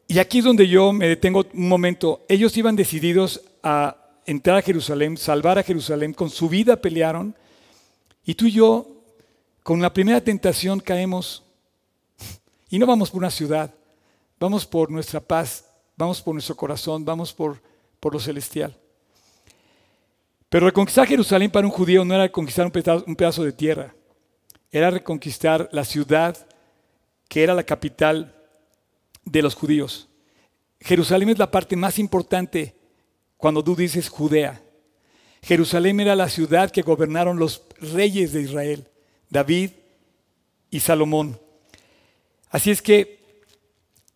[0.06, 2.24] y aquí es donde yo me detengo un momento.
[2.28, 7.34] Ellos iban decididos a entrar a Jerusalén, salvar a Jerusalén, con su vida pelearon,
[8.24, 8.86] y tú y yo,
[9.62, 11.42] con la primera tentación caemos,
[12.70, 13.74] y no vamos por una ciudad,
[14.38, 15.64] vamos por nuestra paz,
[15.96, 17.60] vamos por nuestro corazón, vamos por
[18.04, 18.76] por lo celestial.
[20.50, 23.94] Pero reconquistar Jerusalén para un judío no era conquistar un pedazo, de tierra,
[24.70, 26.36] era reconquistar la ciudad
[27.28, 28.34] que era la capital
[29.24, 30.10] de los judíos.
[30.80, 32.74] Jerusalén es la parte más importante
[33.38, 34.62] cuando tú dices Judea.
[35.40, 38.86] Jerusalén era la ciudad que gobernaron los reyes de Israel,
[39.30, 39.70] David
[40.70, 41.40] y Salomón.
[42.50, 43.46] Así es que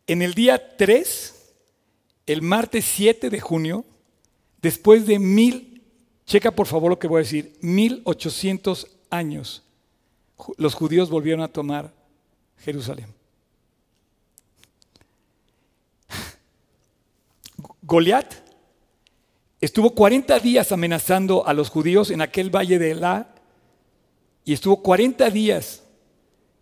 [0.07, 1.38] en el día 3
[2.29, 3.87] el martes 7 de junio,
[4.61, 5.83] después de mil,
[6.27, 9.63] checa por favor lo que voy a decir, 1800 años,
[10.59, 11.95] los judíos volvieron a tomar
[12.59, 13.15] Jerusalén.
[17.83, 18.35] Goliat
[19.63, 23.35] estuvo 40 días amenazando a los judíos en aquel valle de Elá
[24.45, 25.83] y estuvo 40 días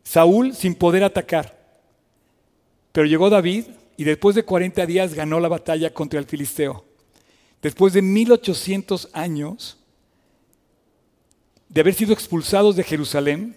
[0.05, 1.59] Saúl sin poder atacar.
[2.93, 3.65] Pero llegó David
[3.97, 6.85] y después de 40 días ganó la batalla contra el filisteo.
[7.63, 9.79] Después de 1800 años
[11.69, 13.57] de haber sido expulsados de Jerusalén,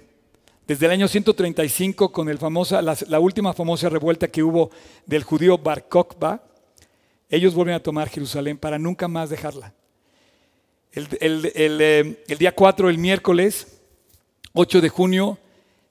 [0.67, 4.71] desde el año 135 con el famosa, la, última famosa revuelta que hubo
[5.06, 6.43] del judío Bar Kokhba,
[7.30, 9.73] ellos vuelven a tomar Jerusalén para nunca más dejarla.
[10.91, 13.80] El, eh, día 4, el miércoles
[14.54, 15.38] 8 de junio,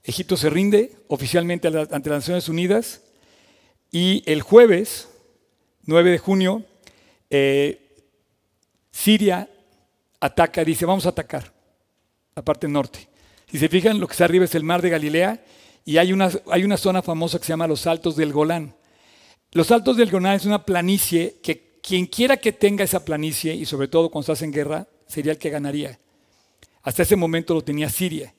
[0.02, 3.02] Egipto se rinde oficialmente ante las Naciones Unidas
[3.90, 5.08] y el jueves
[5.84, 6.64] 9 de junio,
[7.30, 7.80] eh,
[8.90, 9.48] Siria
[10.20, 11.52] ataca, dice, vamos a atacar
[12.34, 13.08] la parte norte.
[13.50, 15.42] Si se fijan, lo que está arriba es el mar de Galilea
[15.84, 18.74] y hay una, hay una zona famosa que se llama los Altos del Golán.
[19.52, 23.64] Los Altos del Golán es una planicie que quien quiera que tenga esa planicie, y
[23.64, 25.98] sobre todo cuando estás en guerra, sería el que ganaría.
[26.82, 28.34] Hasta ese momento lo tenía Siria.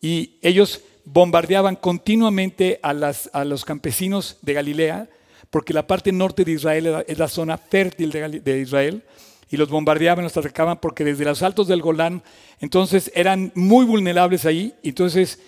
[0.00, 5.08] Y ellos bombardeaban continuamente a, las, a los campesinos de Galilea,
[5.50, 9.04] porque la parte norte de Israel es la zona fértil de, de Israel,
[9.50, 12.22] y los bombardeaban, los atacaban porque desde los altos del Golán,
[12.60, 15.40] entonces eran muy vulnerables ahí, entonces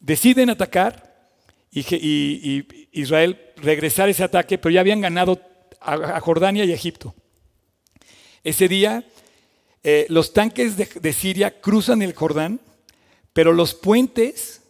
[0.00, 1.30] deciden atacar
[1.70, 5.40] y, Israel regresar ese ataque, pero ya habían ganado
[5.80, 7.14] a, Jordania y Egipto.
[8.42, 9.04] Ese día
[9.84, 12.60] eh, los tanques de Siria cruzan el Jordán,
[13.32, 14.61] pero los puentes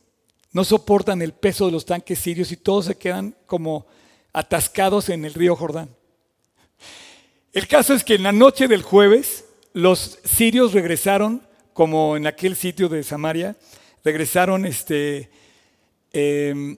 [0.52, 3.86] no soportan el peso de los tanques sirios y todos se quedan como
[4.32, 5.88] atascados en el río Jordán.
[7.52, 12.56] El caso es que en la noche del jueves los sirios regresaron, como en aquel
[12.56, 13.56] sitio de Samaria,
[14.04, 15.30] regresaron este,
[16.12, 16.76] em,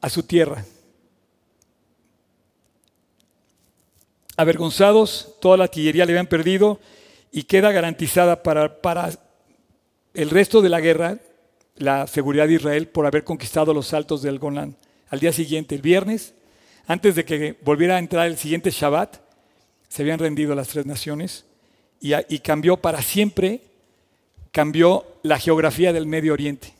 [0.00, 0.64] a su tierra.
[4.36, 6.80] Avergonzados, toda la artillería le habían perdido
[7.30, 9.10] y queda garantizada para, para
[10.14, 11.18] el resto de la guerra
[11.76, 14.76] la seguridad de Israel por haber conquistado los altos del Golán.
[15.08, 16.34] Al día siguiente, el viernes,
[16.86, 19.18] antes de que volviera a entrar el siguiente Shabbat,
[19.88, 21.44] se habían rendido las tres naciones
[22.00, 23.60] y, cambió para siempre,
[24.50, 26.72] cambió la geografía del Medio Oriente.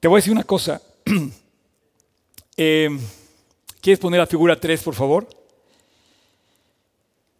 [0.00, 0.80] Te voy a decir una cosa.
[2.56, 2.88] Eh,
[3.80, 5.28] ¿Quieres poner la figura 3, por favor?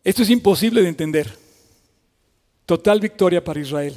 [0.02, 1.38] Esto es imposible de entender.
[2.66, 3.94] Total victoria para Israel.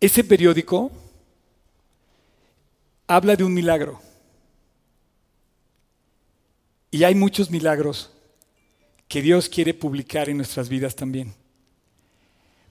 [0.00, 0.92] Ese periódico
[3.06, 4.00] habla de un milagro.
[6.90, 8.10] Y hay muchos milagros
[9.08, 11.34] que Dios quiere publicar en nuestras vidas también.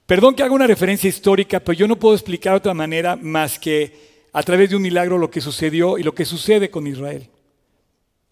[0.06, 3.60] Perdón que haga una referencia histórica, pero yo no puedo explicar de otra manera más
[3.60, 7.30] que a través de un milagro lo que sucedió y lo que sucede con Israel.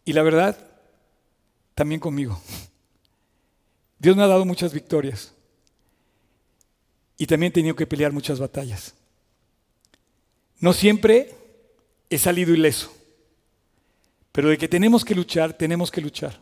[0.06, 0.58] Y la verdad,
[1.74, 2.40] también conmigo.
[4.00, 5.35] Dios me ha dado muchas victorias.
[7.18, 8.94] Y también he tenido que pelear muchas batallas.
[10.60, 11.34] No siempre
[12.10, 12.94] he salido ileso.
[14.32, 16.40] Pero de que tenemos que luchar, tenemos que luchar.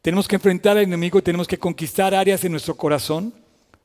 [0.00, 3.34] Tenemos que enfrentar al enemigo tenemos que conquistar áreas en nuestro corazón,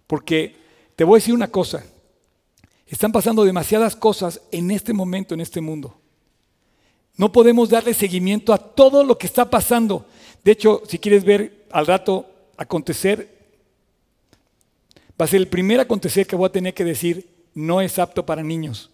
[0.06, 0.56] porque
[0.96, 1.84] te voy a decir una cosa,
[2.86, 6.00] están pasando demasiadas cosas en este momento, en este mundo.
[7.16, 10.06] No podemos darle seguimiento a todo lo que está pasando.
[10.44, 13.33] De hecho, si quieres ver al rato acontecer,
[15.20, 18.26] va a ser el primer acontecer que voy a tener que decir, no es apto
[18.26, 18.90] para niños.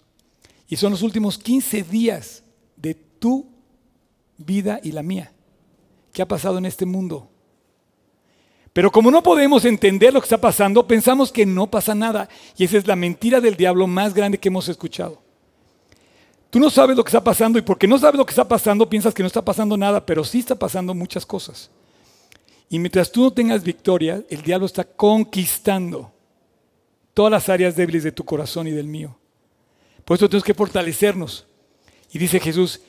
[0.67, 2.43] Y son los últimos 15 días
[2.75, 3.47] de tu
[4.37, 5.31] vida y la mía.
[6.13, 7.29] ¿Qué ha pasado en este mundo?
[8.73, 12.29] Pero como no podemos entender lo que está pasando, pensamos que no pasa nada.
[12.55, 15.21] Y esa es la mentira del diablo más grande que hemos escuchado.
[16.49, 18.89] Tú no sabes lo que está pasando y porque no sabes lo que está pasando
[18.89, 21.69] piensas que no está pasando nada, pero sí está pasando muchas cosas.
[22.69, 26.13] Y mientras tú no tengas victoria, el diablo está conquistando
[27.15, 29.17] todas las áreas débiles de tu corazón y del mío.
[30.05, 31.47] Por eso tenemos que fortalecernos.
[32.11, 32.81] Y dice Jesús,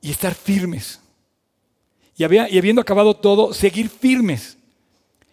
[0.00, 1.00] y estar firmes.
[2.16, 4.56] Y, habiendo acabado todo, seguir firmes.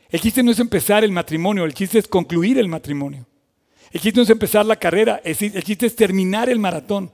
[0.10, 3.26] El chiste no es empezar el matrimonio, el chiste es concluir el matrimonio.
[3.92, 7.12] El chiste no es empezar la carrera, el chiste es terminar el maratón.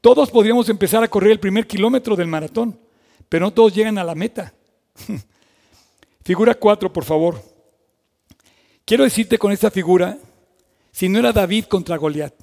[0.00, 2.78] Todos podríamos empezar a correr el primer kilómetro del maratón,
[3.28, 4.54] pero no todos llegan a la meta.
[6.28, 7.42] figura 4, por favor.
[8.84, 10.18] Quiero decirte con esta figura,
[10.92, 12.34] si no era David contra Goliat,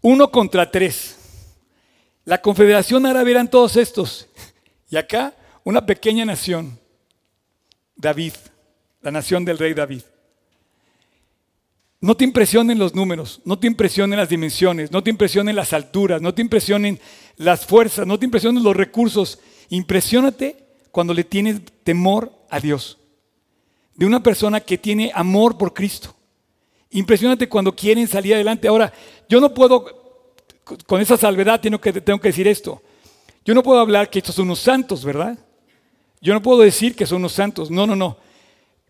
[0.00, 1.16] Uno contra tres.
[2.24, 4.28] La Confederación Árabe eran todos estos.
[4.90, 5.34] Y acá
[5.64, 6.78] una pequeña nación,
[7.96, 8.34] David,
[9.00, 10.02] la nación del rey David.
[12.00, 16.22] No te impresionen los números, no te impresionen las dimensiones, no te impresionen las alturas,
[16.22, 17.00] no te impresionen
[17.38, 19.40] las fuerzas, no te impresionen los recursos.
[19.68, 22.98] Impresiónate cuando le tienes temor a Dios.
[23.94, 26.14] De una persona que tiene amor por Cristo.
[26.90, 28.68] Impresionante cuando quieren salir adelante.
[28.68, 28.92] Ahora,
[29.28, 30.34] yo no puedo,
[30.86, 32.80] con esa salvedad tengo que, decir esto.
[33.44, 35.38] Yo no puedo hablar que estos son unos santos, ¿verdad?
[36.20, 37.70] Yo no puedo decir que son unos santos.
[37.70, 38.16] No, no, no.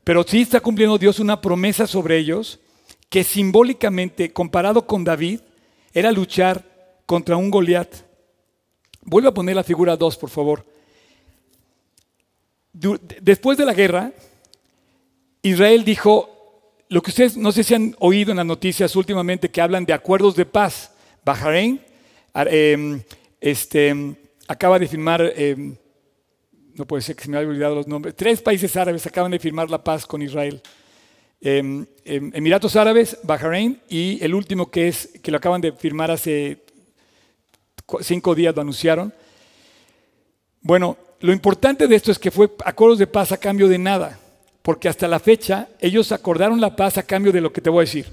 [0.04, 2.60] Pero sí está cumpliendo Dios una promesa sobre ellos
[3.08, 5.40] que simbólicamente, comparado con David,
[5.92, 6.64] era luchar
[7.06, 7.88] contra un Goliat.
[9.04, 10.64] Vuelve a poner la figura 2, por favor.
[12.72, 14.12] Después de la guerra,
[15.42, 16.34] Israel dijo,
[16.88, 19.92] lo que ustedes no sé si han oído en las noticias últimamente que hablan de
[19.92, 20.90] acuerdos de paz.
[21.24, 21.80] Bahrein
[22.34, 23.00] em,
[23.40, 24.16] este,
[24.48, 25.76] acaba de firmar, em,
[26.74, 29.38] no puede ser que se me haya olvidado los nombres, tres países árabes acaban de
[29.38, 30.60] firmar la paz con Israel.
[31.40, 36.63] Em, Emiratos Árabes, Bahrein y el último que es que lo acaban de firmar hace
[38.00, 39.12] cinco días, lo anunciaron.
[40.60, 44.18] Bueno, lo importante de esto es que fue acuerdos de paz a cambio de nada,
[44.62, 47.82] porque hasta la fecha ellos acordaron la paz a cambio de lo que te voy
[47.82, 48.06] a decir.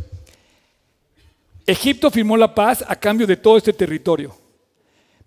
[1.65, 4.35] Egipto firmó la paz a cambio de todo este territorio.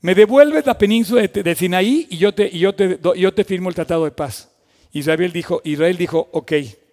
[0.00, 3.70] Me devuelves la península de, Sinaí y yo te, y yo te, yo te firmo
[3.70, 4.50] el tratado de paz.
[4.92, 6.52] Israel dijo, Israel dijo, ok,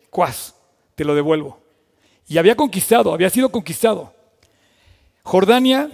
[0.10, 0.56] cuas
[0.96, 1.60] te lo devuelvo.
[2.28, 4.14] Y había conquistado, había sido conquistado.
[5.24, 5.90] Jordania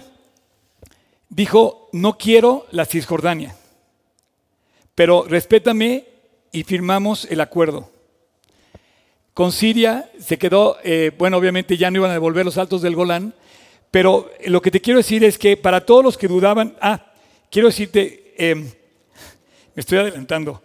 [1.28, 3.54] dijo, no quiero la Cisjordania,
[4.94, 6.06] pero respétame
[6.52, 7.90] y firmamos el acuerdo.
[9.34, 12.96] Con Siria se quedó, eh, bueno, obviamente ya no iban a devolver los altos del
[12.96, 13.34] Golán,
[13.90, 17.12] pero lo que te quiero decir es que para todos los que dudaban, ah,
[17.50, 20.62] quiero decirte, eh, me estoy adelantando,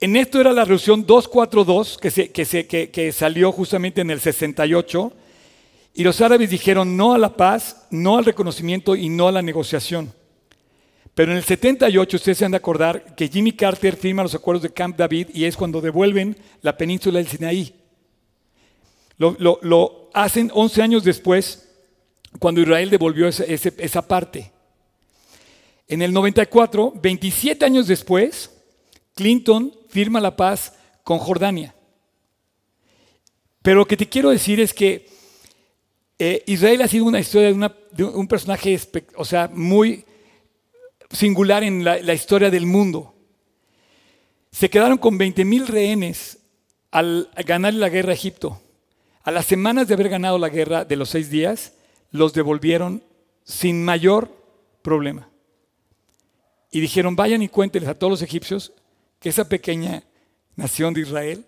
[0.00, 5.12] en esto era la resolución 242 que, se, que, que, salió justamente en el 68
[5.98, 9.40] y los árabes dijeron no a la paz, no al reconocimiento y no a la
[9.40, 10.12] negociación.
[11.14, 14.62] Pero en el 78 ustedes se han de acordar que Jimmy Carter firma los acuerdos
[14.62, 17.74] de Camp David y es cuando devuelven la península del Sinaí.
[19.16, 21.66] Lo, hacen 11 años después,
[22.38, 24.52] cuando Israel devolvió esa parte.
[25.88, 28.50] En el 94, 27 años después,
[29.14, 31.74] Clinton firma la paz con Jordania.
[33.62, 35.15] Pero lo que te quiero decir es que
[36.18, 37.52] eh, Israel ha sido una historia
[37.92, 38.78] de, un personaje,
[39.16, 40.04] o sea, muy
[41.10, 43.14] singular en la, la historia del mundo.
[44.50, 46.38] Se quedaron con 20 mil rehenes
[46.90, 48.60] al ganar la guerra a Egipto.
[49.22, 51.74] A las semanas de haber ganado la guerra de los seis días,
[52.10, 53.02] los devolvieron
[53.44, 54.30] sin mayor
[54.82, 55.28] problema.
[56.70, 58.72] Y dijeron, vayan y cuéntenles a todos los egipcios
[59.18, 60.04] que esa pequeña
[60.54, 61.44] nación de Israel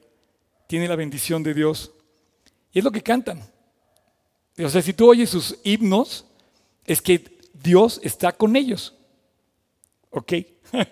[0.67, 1.93] tiene la bendición de Dios.
[2.73, 3.43] Y es lo que cantan.
[4.65, 6.25] O sea, si tú oyes sus himnos,
[6.85, 8.95] es que Dios está con ellos.
[10.11, 10.33] ¿Ok?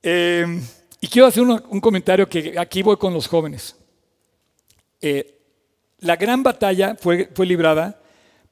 [0.00, 0.62] Em,
[1.00, 3.74] y quiero hacer un, comentario que aquí voy con los jóvenes.
[5.00, 5.38] Eh,
[5.98, 8.00] la gran batalla fue, fue librada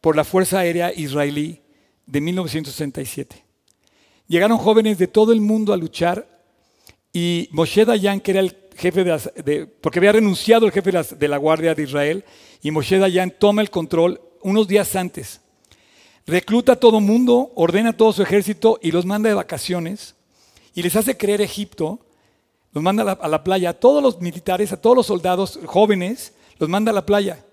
[0.00, 1.62] por la Fuerza Aérea Israelí
[2.04, 3.44] de 1967.
[4.26, 6.28] Llegaron jóvenes de todo el mundo a luchar
[7.12, 11.36] y Moshe Dayan, que era el jefe de, porque había renunciado el jefe de la,
[11.36, 12.24] Guardia de Israel,
[12.62, 15.40] y Moshe Dayan toma el control unos días antes.
[16.26, 20.16] Recluta a todo mundo, ordena a todo su ejército y los manda de vacaciones
[20.74, 22.00] y les hace creer Egipto,
[22.72, 25.58] los manda a la, a la playa, a todos los militares, a todos los soldados
[25.64, 27.44] jóvenes, los manda a la playa.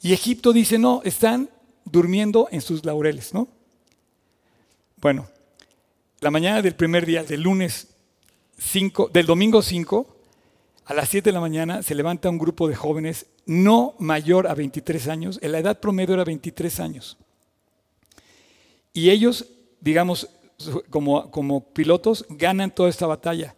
[0.00, 1.50] Y Egipto dice, no, están
[1.84, 3.48] durmiendo en sus laureles, ¿no?
[5.00, 5.28] Bueno,
[6.20, 7.88] la mañana del primer día, del lunes
[9.12, 10.13] del domingo 5,
[10.84, 14.54] a las 7 de la mañana, se levanta un grupo de jóvenes no mayor a
[14.54, 17.16] 23 años, la edad promedio era 23 años.
[18.92, 19.46] Y ellos,
[19.80, 20.28] digamos,
[20.90, 23.56] como, como pilotos, ganan toda esta batalla.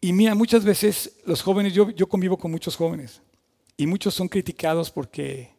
[0.00, 3.22] Y mira, muchas veces los jóvenes, yo, yo convivo con muchos jóvenes,
[3.76, 5.54] y muchos son criticados porque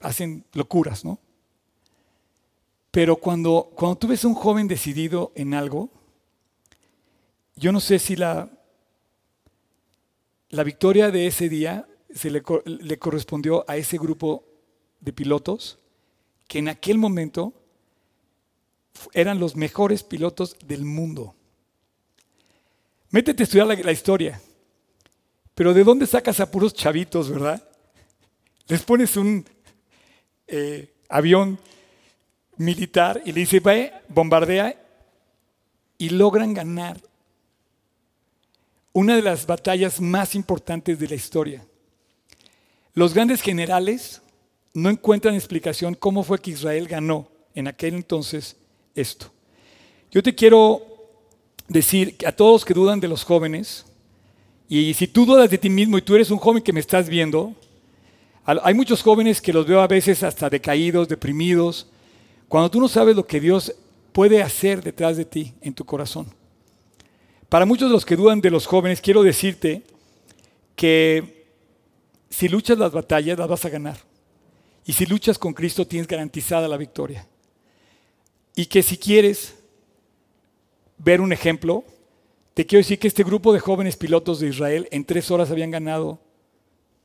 [0.00, 1.18] hacen locuras, ¿no?
[2.90, 5.90] Pero cuando, cuando tú ves a un joven decidido en algo,
[7.56, 8.50] yo no sé si la,
[10.50, 12.42] la victoria de ese día se le,
[12.98, 14.44] correspondió a ese grupo
[15.00, 15.78] de pilotos
[16.48, 17.52] que en aquel momento
[19.12, 21.34] eran los mejores pilotos del mundo.
[23.10, 24.40] Métete a estudiar la, historia.
[25.54, 27.62] Pero ¿de dónde sacas a puros chavitos, verdad?
[28.68, 29.44] Les pones un
[30.46, 31.58] eh, avión
[32.56, 34.80] militar y le dice, ve, bombardea
[35.98, 37.00] y logran ganar.
[38.96, 41.62] Una de las batallas más importantes de la historia.
[42.94, 44.22] Los grandes generales
[44.72, 48.56] no encuentran explicación cómo fue que Israel ganó en aquel entonces
[48.94, 49.30] esto.
[50.10, 50.80] Yo te quiero
[51.68, 53.84] decir a todos que dudan de los jóvenes,
[54.66, 57.06] y si tú dudas de ti mismo y tú eres un joven que me estás
[57.06, 57.54] viendo,
[58.46, 61.86] hay muchos jóvenes que los veo a veces hasta decaídos, deprimidos,
[62.48, 63.74] cuando tú no sabes lo que Dios
[64.12, 66.45] puede hacer detrás de ti, en tu corazón.
[67.48, 69.82] Para muchos de los que dudan de los jóvenes, quiero decirte
[70.74, 71.46] que
[72.28, 73.96] si luchas las batallas, las vas a ganar.
[74.84, 77.26] Y si luchas con Cristo, tienes garantizada la victoria.
[78.54, 79.54] Y que si quieres
[80.98, 81.84] ver un ejemplo,
[82.54, 85.70] te quiero decir que este grupo de jóvenes pilotos de Israel en tres horas habían
[85.70, 86.18] ganado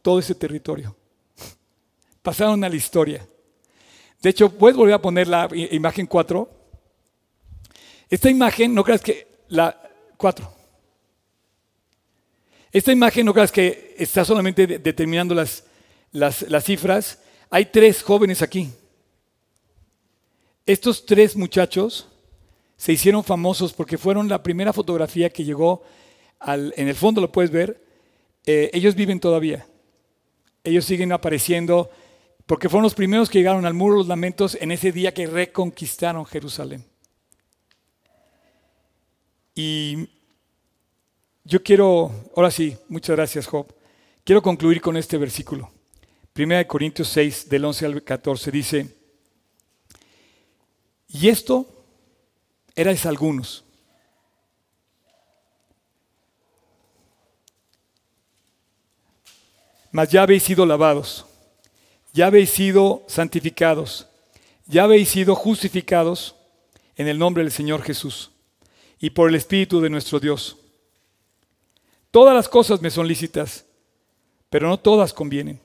[0.02, 0.96] todo ese territorio.
[2.22, 3.28] Pasaron a la historia.
[4.22, 6.50] De hecho, puedes volver a poner la imagen 4.
[8.10, 9.91] Esta imagen, no creas que la
[10.22, 10.54] 4.
[12.72, 15.64] Esta imagen, no creas que está solamente determinando las,
[16.12, 17.18] las, las cifras.
[17.50, 18.70] Hay tres jóvenes aquí.
[20.64, 22.08] Estos tres muchachos
[22.78, 25.82] se hicieron famosos porque fueron la primera fotografía que llegó
[26.40, 27.84] al, en el fondo lo puedes ver,
[28.46, 29.66] eh, ellos viven todavía.
[30.64, 31.90] Ellos siguen apareciendo
[32.46, 35.26] porque fueron los primeros que llegaron al muro de los lamentos en ese día que
[35.26, 36.91] reconquistaron Jerusalén.
[39.64, 40.10] Y
[41.44, 43.68] yo quiero, ahora sí, muchas gracias Job,
[44.24, 45.72] quiero concluir con este versículo.
[46.34, 48.96] Primera de Corintios 6, del 11 al 14, dice,
[51.10, 51.86] y esto
[52.74, 53.64] erais algunos.
[59.92, 61.28] Mas ya habéis sido lavados,
[62.14, 64.08] ya habéis sido santificados,
[64.66, 66.36] ya habéis sido justificados
[66.96, 68.32] en el nombre del Señor Jesús
[69.02, 70.56] y por el Espíritu de nuestro Dios.
[72.12, 73.66] Todas las cosas me son lícitas,
[74.50, 75.60] pero no todas convienen.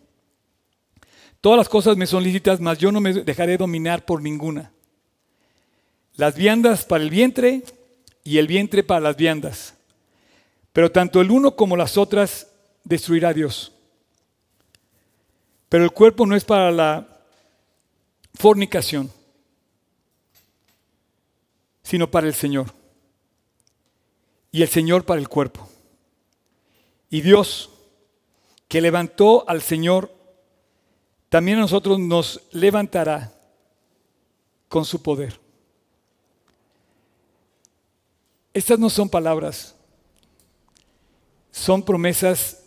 [1.43, 4.73] Todas las cosas me son lícitas, mas yo no me dejaré dominar por ninguna.
[6.15, 7.63] Las viandas para el vientre
[8.25, 9.75] y el vientre para las viandas.
[10.73, 12.49] Pero tanto el uno como las otras
[12.85, 13.71] destruirá Dios.
[15.69, 17.07] Pero el cuerpo no es para la
[18.35, 19.11] fornicación,
[21.83, 22.76] sino para el Señor
[24.57, 25.69] y el Señor para el cuerpo.
[27.11, 27.69] Y Dios,
[28.69, 30.11] que levantó al Señor,
[31.29, 33.39] también a nosotros nos levantará
[34.69, 35.39] con su poder.
[38.55, 39.77] Estas no son palabras,
[41.51, 42.63] son promesas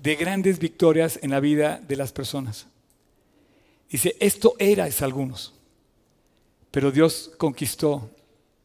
[0.00, 2.68] de grandes victorias en la vida de las personas.
[3.90, 5.52] Dice, esto era es algunos,
[6.70, 8.08] pero Dios conquistó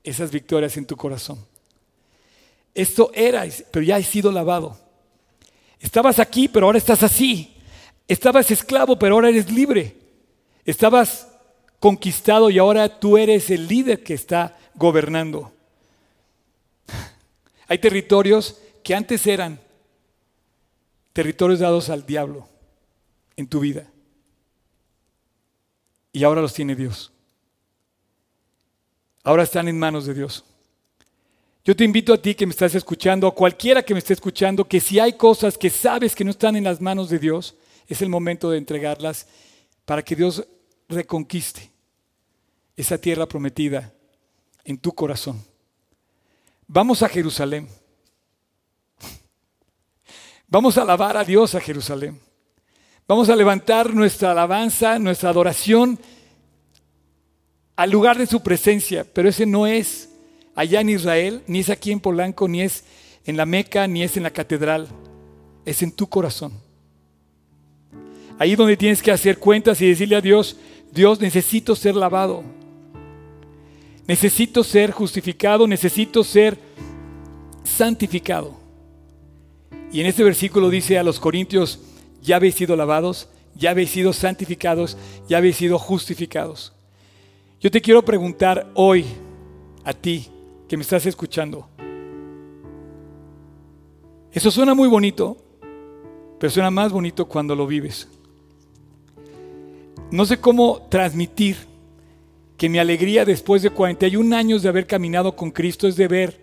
[0.03, 1.51] esas victorias en tu corazón.
[2.73, 4.77] Esto era, pero ya has sido lavado.
[5.79, 7.55] Estabas aquí, pero ahora estás así.
[8.07, 9.95] Estabas esclavo, pero ahora eres libre.
[10.65, 11.27] Estabas
[11.79, 15.51] conquistado y ahora tú eres el líder que está gobernando.
[17.67, 19.59] Hay territorios que antes eran
[21.11, 22.47] territorios dados al diablo
[23.35, 23.87] en tu vida.
[26.11, 27.11] Y ahora los tiene Dios.
[29.23, 30.43] Ahora están en manos de Dios.
[31.65, 34.65] Yo te invito a ti que me estás escuchando, a cualquiera que me esté escuchando,
[34.65, 37.55] que si hay cosas que sabes que no están en las manos de Dios,
[37.87, 39.27] es el momento de entregarlas
[39.85, 40.45] para que Dios
[40.89, 41.71] reconquiste
[42.75, 43.93] esa tierra prometida
[44.65, 45.41] en tu corazón.
[46.67, 47.69] Vamos a Jerusalén.
[50.49, 52.19] Vamos a alabar a Dios a Jerusalén.
[53.07, 55.97] Vamos a levantar nuestra alabanza, nuestra adoración
[57.77, 60.09] al lugar de su presencia, pero ese no es
[60.55, 62.83] allá en Israel, ni es aquí en Polanco, ni es
[63.25, 64.87] en la Meca, ni es en la catedral,
[65.65, 66.53] es en tu corazón.
[68.37, 70.57] Ahí donde tienes que hacer cuentas y decirle a Dios,
[70.91, 72.43] Dios, necesito ser lavado,
[74.07, 76.57] necesito ser justificado, necesito ser
[77.63, 78.55] santificado.
[79.91, 81.79] Y en este versículo dice a los corintios,
[82.21, 84.97] ya habéis sido lavados, ya habéis sido santificados,
[85.27, 86.73] ya habéis sido justificados.
[87.61, 89.05] Yo te quiero preguntar hoy
[89.83, 90.27] a ti,
[90.73, 91.69] que me estás escuchando.
[94.31, 95.37] Eso suena muy bonito,
[96.39, 98.07] pero suena más bonito cuando lo vives.
[100.09, 101.57] No sé cómo transmitir
[102.57, 106.41] que mi alegría después de 41 años de haber caminado con Cristo es de ver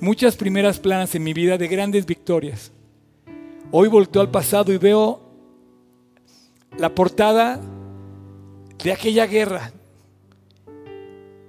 [0.00, 2.72] muchas primeras planas en mi vida de grandes victorias.
[3.70, 5.22] Hoy volteo al pasado y veo
[6.76, 7.58] la portada
[8.84, 9.72] de aquella guerra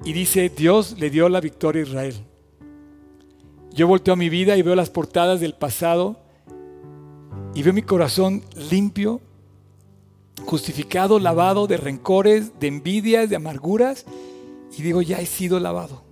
[0.06, 2.16] y dice, Dios le dio la victoria a Israel.
[3.72, 6.18] Yo volteo a mi vida y veo las portadas del pasado
[7.56, 9.22] y veo mi corazón limpio,
[10.46, 14.06] justificado, lavado de rencores, de envidias, de amarguras.
[14.78, 16.04] Y digo, ya he sido lavado.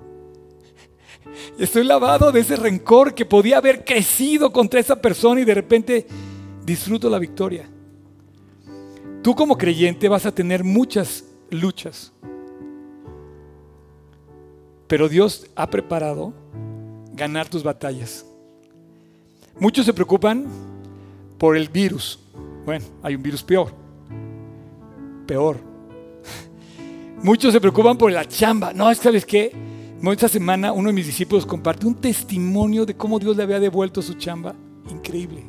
[1.60, 6.08] Estoy lavado de ese rencor que podía haber crecido contra esa persona y de repente
[6.66, 7.70] disfruto la victoria.
[9.22, 12.12] Tú como creyente vas a tener muchas luchas,
[14.92, 16.34] pero Dios ha preparado
[17.14, 18.26] ganar tus batallas.
[19.58, 20.48] Muchos se preocupan
[21.38, 22.20] por el virus.
[22.66, 23.74] Bueno, hay un virus peor.
[25.26, 25.60] Peor.
[27.24, 28.74] Muchos se preocupan por la chamba.
[28.74, 29.56] No, ¿sabes qué?
[30.04, 34.02] Esta semana uno de mis discípulos compartió un testimonio de cómo Dios le había devuelto
[34.02, 34.54] su chamba.
[34.90, 35.46] Increíble.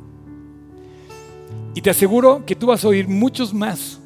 [1.75, 3.99] Y te aseguro que tú vas a oír muchos más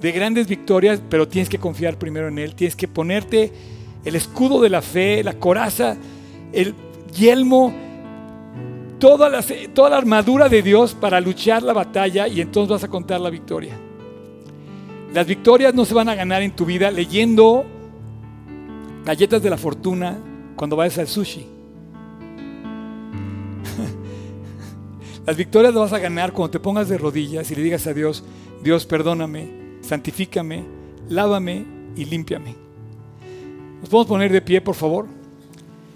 [0.00, 2.54] de grandes victorias, pero tienes que confiar primero en Él.
[2.54, 5.96] Tienes que ponerte el escudo de la fe, la coraza,
[6.52, 6.74] el
[7.14, 7.72] yelmo,
[8.98, 9.44] toda la,
[9.74, 13.30] toda la armadura de Dios para luchar la batalla y entonces vas a contar la
[13.30, 13.76] victoria.
[15.12, 17.64] Las victorias no se van a ganar en tu vida leyendo
[19.04, 20.18] galletas de la fortuna
[20.54, 21.46] cuando vayas al sushi.
[25.26, 27.94] Las victorias las vas a ganar cuando te pongas de rodillas y le digas a
[27.94, 28.24] Dios,
[28.62, 30.64] Dios perdóname, santifícame,
[31.08, 31.64] lávame
[31.96, 32.67] y límpiame.
[33.80, 35.06] Nos podemos poner de pie, por favor.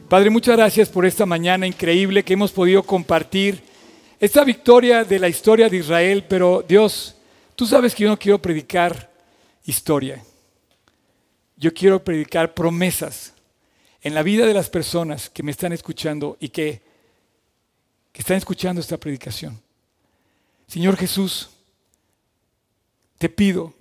[0.09, 3.61] Padre, muchas gracias por esta mañana increíble que hemos podido compartir
[4.21, 7.17] esta victoria de la historia de Israel, pero Dios,
[7.57, 9.11] tú sabes que yo no quiero predicar
[9.65, 10.23] historia.
[11.57, 13.35] Yo quiero predicar promesas
[14.01, 16.83] en la vida de las personas que me están escuchando y que,
[18.13, 19.61] que están escuchando esta predicación.
[20.69, 21.51] Señor Jesús,
[23.19, 23.75] te pido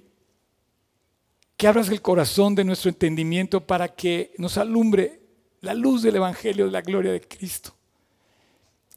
[1.61, 5.21] que abras el corazón de nuestro entendimiento para que nos alumbre
[5.59, 7.75] la luz del Evangelio de la gloria de Cristo.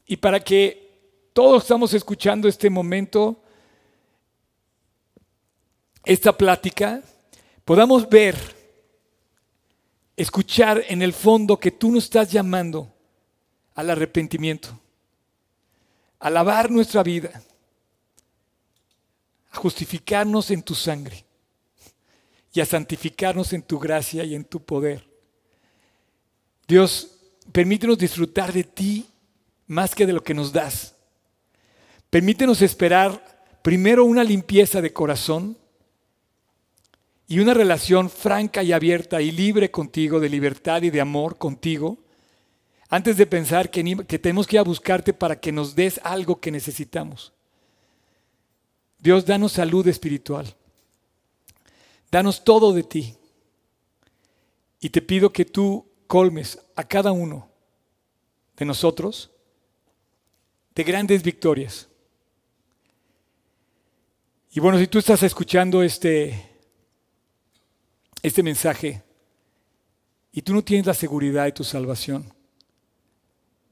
[0.07, 3.39] Y para que todos estamos escuchando este momento,
[6.03, 7.03] esta plática,
[7.63, 8.35] podamos ver
[10.17, 12.91] escuchar en el fondo que tú nos estás llamando
[13.75, 14.69] al arrepentimiento,
[16.17, 17.43] a lavar nuestra vida,
[19.51, 21.24] a justificarnos en tu sangre
[22.55, 25.05] y a santificarnos en tu gracia y en tu poder.
[26.65, 27.17] Dios,
[27.51, 29.05] permítenos disfrutar de ti
[29.67, 30.95] más que de lo que nos das.
[32.09, 35.57] Permítenos esperar primero una limpieza de corazón
[37.27, 41.97] y una relación franca y abierta y libre contigo, de libertad y de amor contigo,
[42.87, 43.83] antes de pensar que,
[44.17, 47.33] tenemos que ir a buscarte para que nos des algo que necesitamos.
[48.97, 50.55] Dios, danos salud espiritual.
[52.15, 53.13] Danos todo de ti.
[54.79, 57.49] Y te pido que tú colmes a cada uno
[58.55, 59.29] de nosotros
[60.73, 61.89] de grandes victorias.
[64.49, 66.51] Y bueno, si tú estás escuchando este
[68.23, 69.03] este mensaje
[70.31, 72.33] y tú no tienes la seguridad de tu salvación,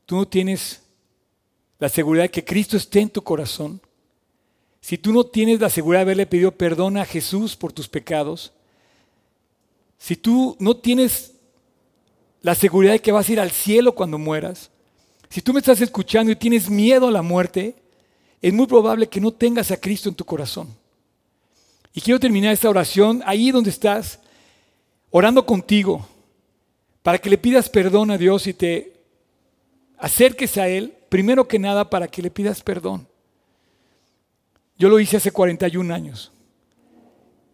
[0.06, 0.84] tú no tienes
[1.80, 3.80] la seguridad de que Cristo esté en tu corazón,
[4.84, 8.52] si tú no tienes la seguridad de haberle pedido perdón a Jesús por tus pecados,
[9.98, 11.36] si tú no tienes
[12.42, 14.70] la seguridad de que vas a ir al cielo cuando mueras,
[15.30, 17.78] si tú me estás escuchando y tienes miedo a la muerte,
[18.42, 20.68] es muy probable que no tengas a Cristo en tu corazón.
[21.94, 24.20] Y quiero terminar esta oración ahí donde estás,
[25.12, 26.06] orando contigo
[27.04, 28.92] para que le pidas perdón a Dios y te
[29.98, 33.08] acerques a Él, primero que nada para que le pidas perdón.
[34.78, 36.32] Yo lo hice hace 41 años.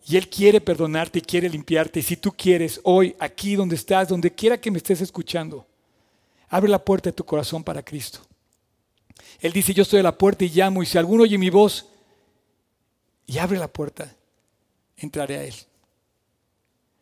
[0.05, 1.99] Y Él quiere perdonarte y quiere limpiarte.
[1.99, 5.67] Y si tú quieres, hoy, aquí donde estás, donde quiera que me estés escuchando,
[6.47, 8.19] abre la puerta de tu corazón para Cristo.
[9.39, 10.81] Él dice, yo estoy a la puerta y llamo.
[10.81, 11.85] Y si alguno oye mi voz
[13.25, 14.15] y abre la puerta,
[14.97, 15.55] entraré a Él.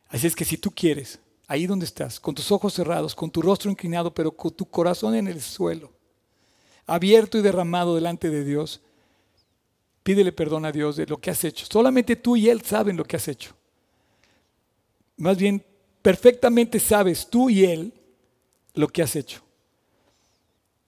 [0.09, 3.41] Así es que si tú quieres, ahí donde estás, con tus ojos cerrados, con tu
[3.41, 5.91] rostro inclinado, pero con tu corazón en el suelo,
[6.85, 8.81] abierto y derramado delante de Dios,
[10.07, 11.65] pídele perdón a Dios de lo que has hecho.
[11.65, 13.53] Solamente tú y Él saben lo que has hecho.
[15.17, 15.65] Más bien,
[16.01, 17.93] perfectamente sabes tú y Él
[18.73, 19.43] lo que has hecho.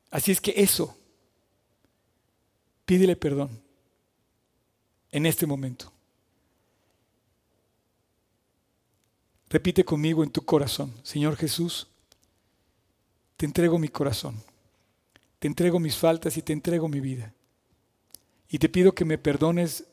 [0.10, 0.98] Así es que eso,
[2.86, 3.62] pídele perdón
[5.12, 5.92] en este momento.
[9.50, 11.88] Repite conmigo en tu corazón, Señor Jesús,
[13.36, 14.42] te entrego mi corazón,
[15.40, 17.34] te entrego mis faltas y te entrego mi vida.
[18.50, 19.86] Y te pido que me perdones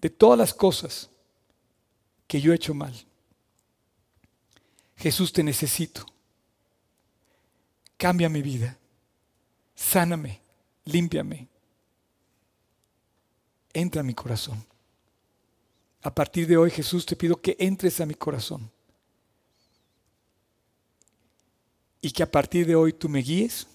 [0.00, 1.10] de todas las cosas
[2.26, 2.94] que yo he hecho mal.
[4.96, 6.06] Jesús, te necesito.
[7.96, 8.78] Cambia mi vida.
[9.74, 10.40] Sáname.
[10.84, 11.48] Límpiame.
[13.72, 14.64] Entra a mi corazón.
[16.02, 18.70] A partir de hoy, Jesús, te pido que entres a mi corazón.
[22.00, 23.66] Y que a partir de hoy tú me guíes.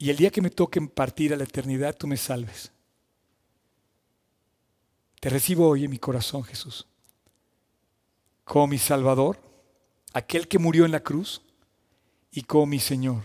[0.00, 2.72] Y el día que me toque partir a la eternidad, tú me salves.
[5.20, 6.86] Te recibo hoy en mi corazón, Jesús,
[8.44, 9.38] como mi Salvador,
[10.14, 11.42] aquel que murió en la cruz,
[12.32, 13.24] y como mi Señor,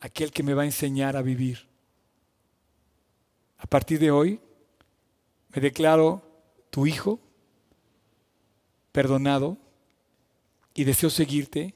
[0.00, 1.68] aquel que me va a enseñar a vivir.
[3.58, 4.40] A partir de hoy,
[5.50, 6.22] me declaro
[6.70, 7.20] tu Hijo,
[8.92, 9.58] perdonado,
[10.72, 11.74] y deseo seguirte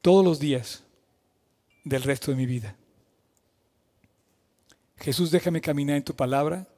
[0.00, 0.82] todos los días
[1.84, 2.76] del resto de mi vida.
[4.98, 6.68] Jesús, déjame caminar en tu palabra,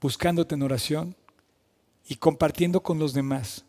[0.00, 1.16] buscándote en oración
[2.06, 3.64] y compartiendo con los demás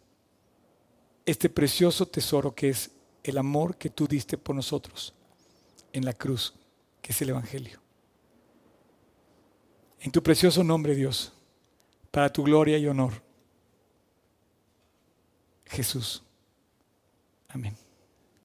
[1.25, 2.91] este precioso tesoro que es
[3.23, 5.13] el amor que tú diste por nosotros
[5.93, 6.53] en la cruz,
[7.01, 7.79] que es el Evangelio.
[9.99, 11.31] En tu precioso nombre, Dios,
[12.09, 13.13] para tu gloria y honor.
[15.65, 16.23] Jesús.
[17.47, 17.75] Amén.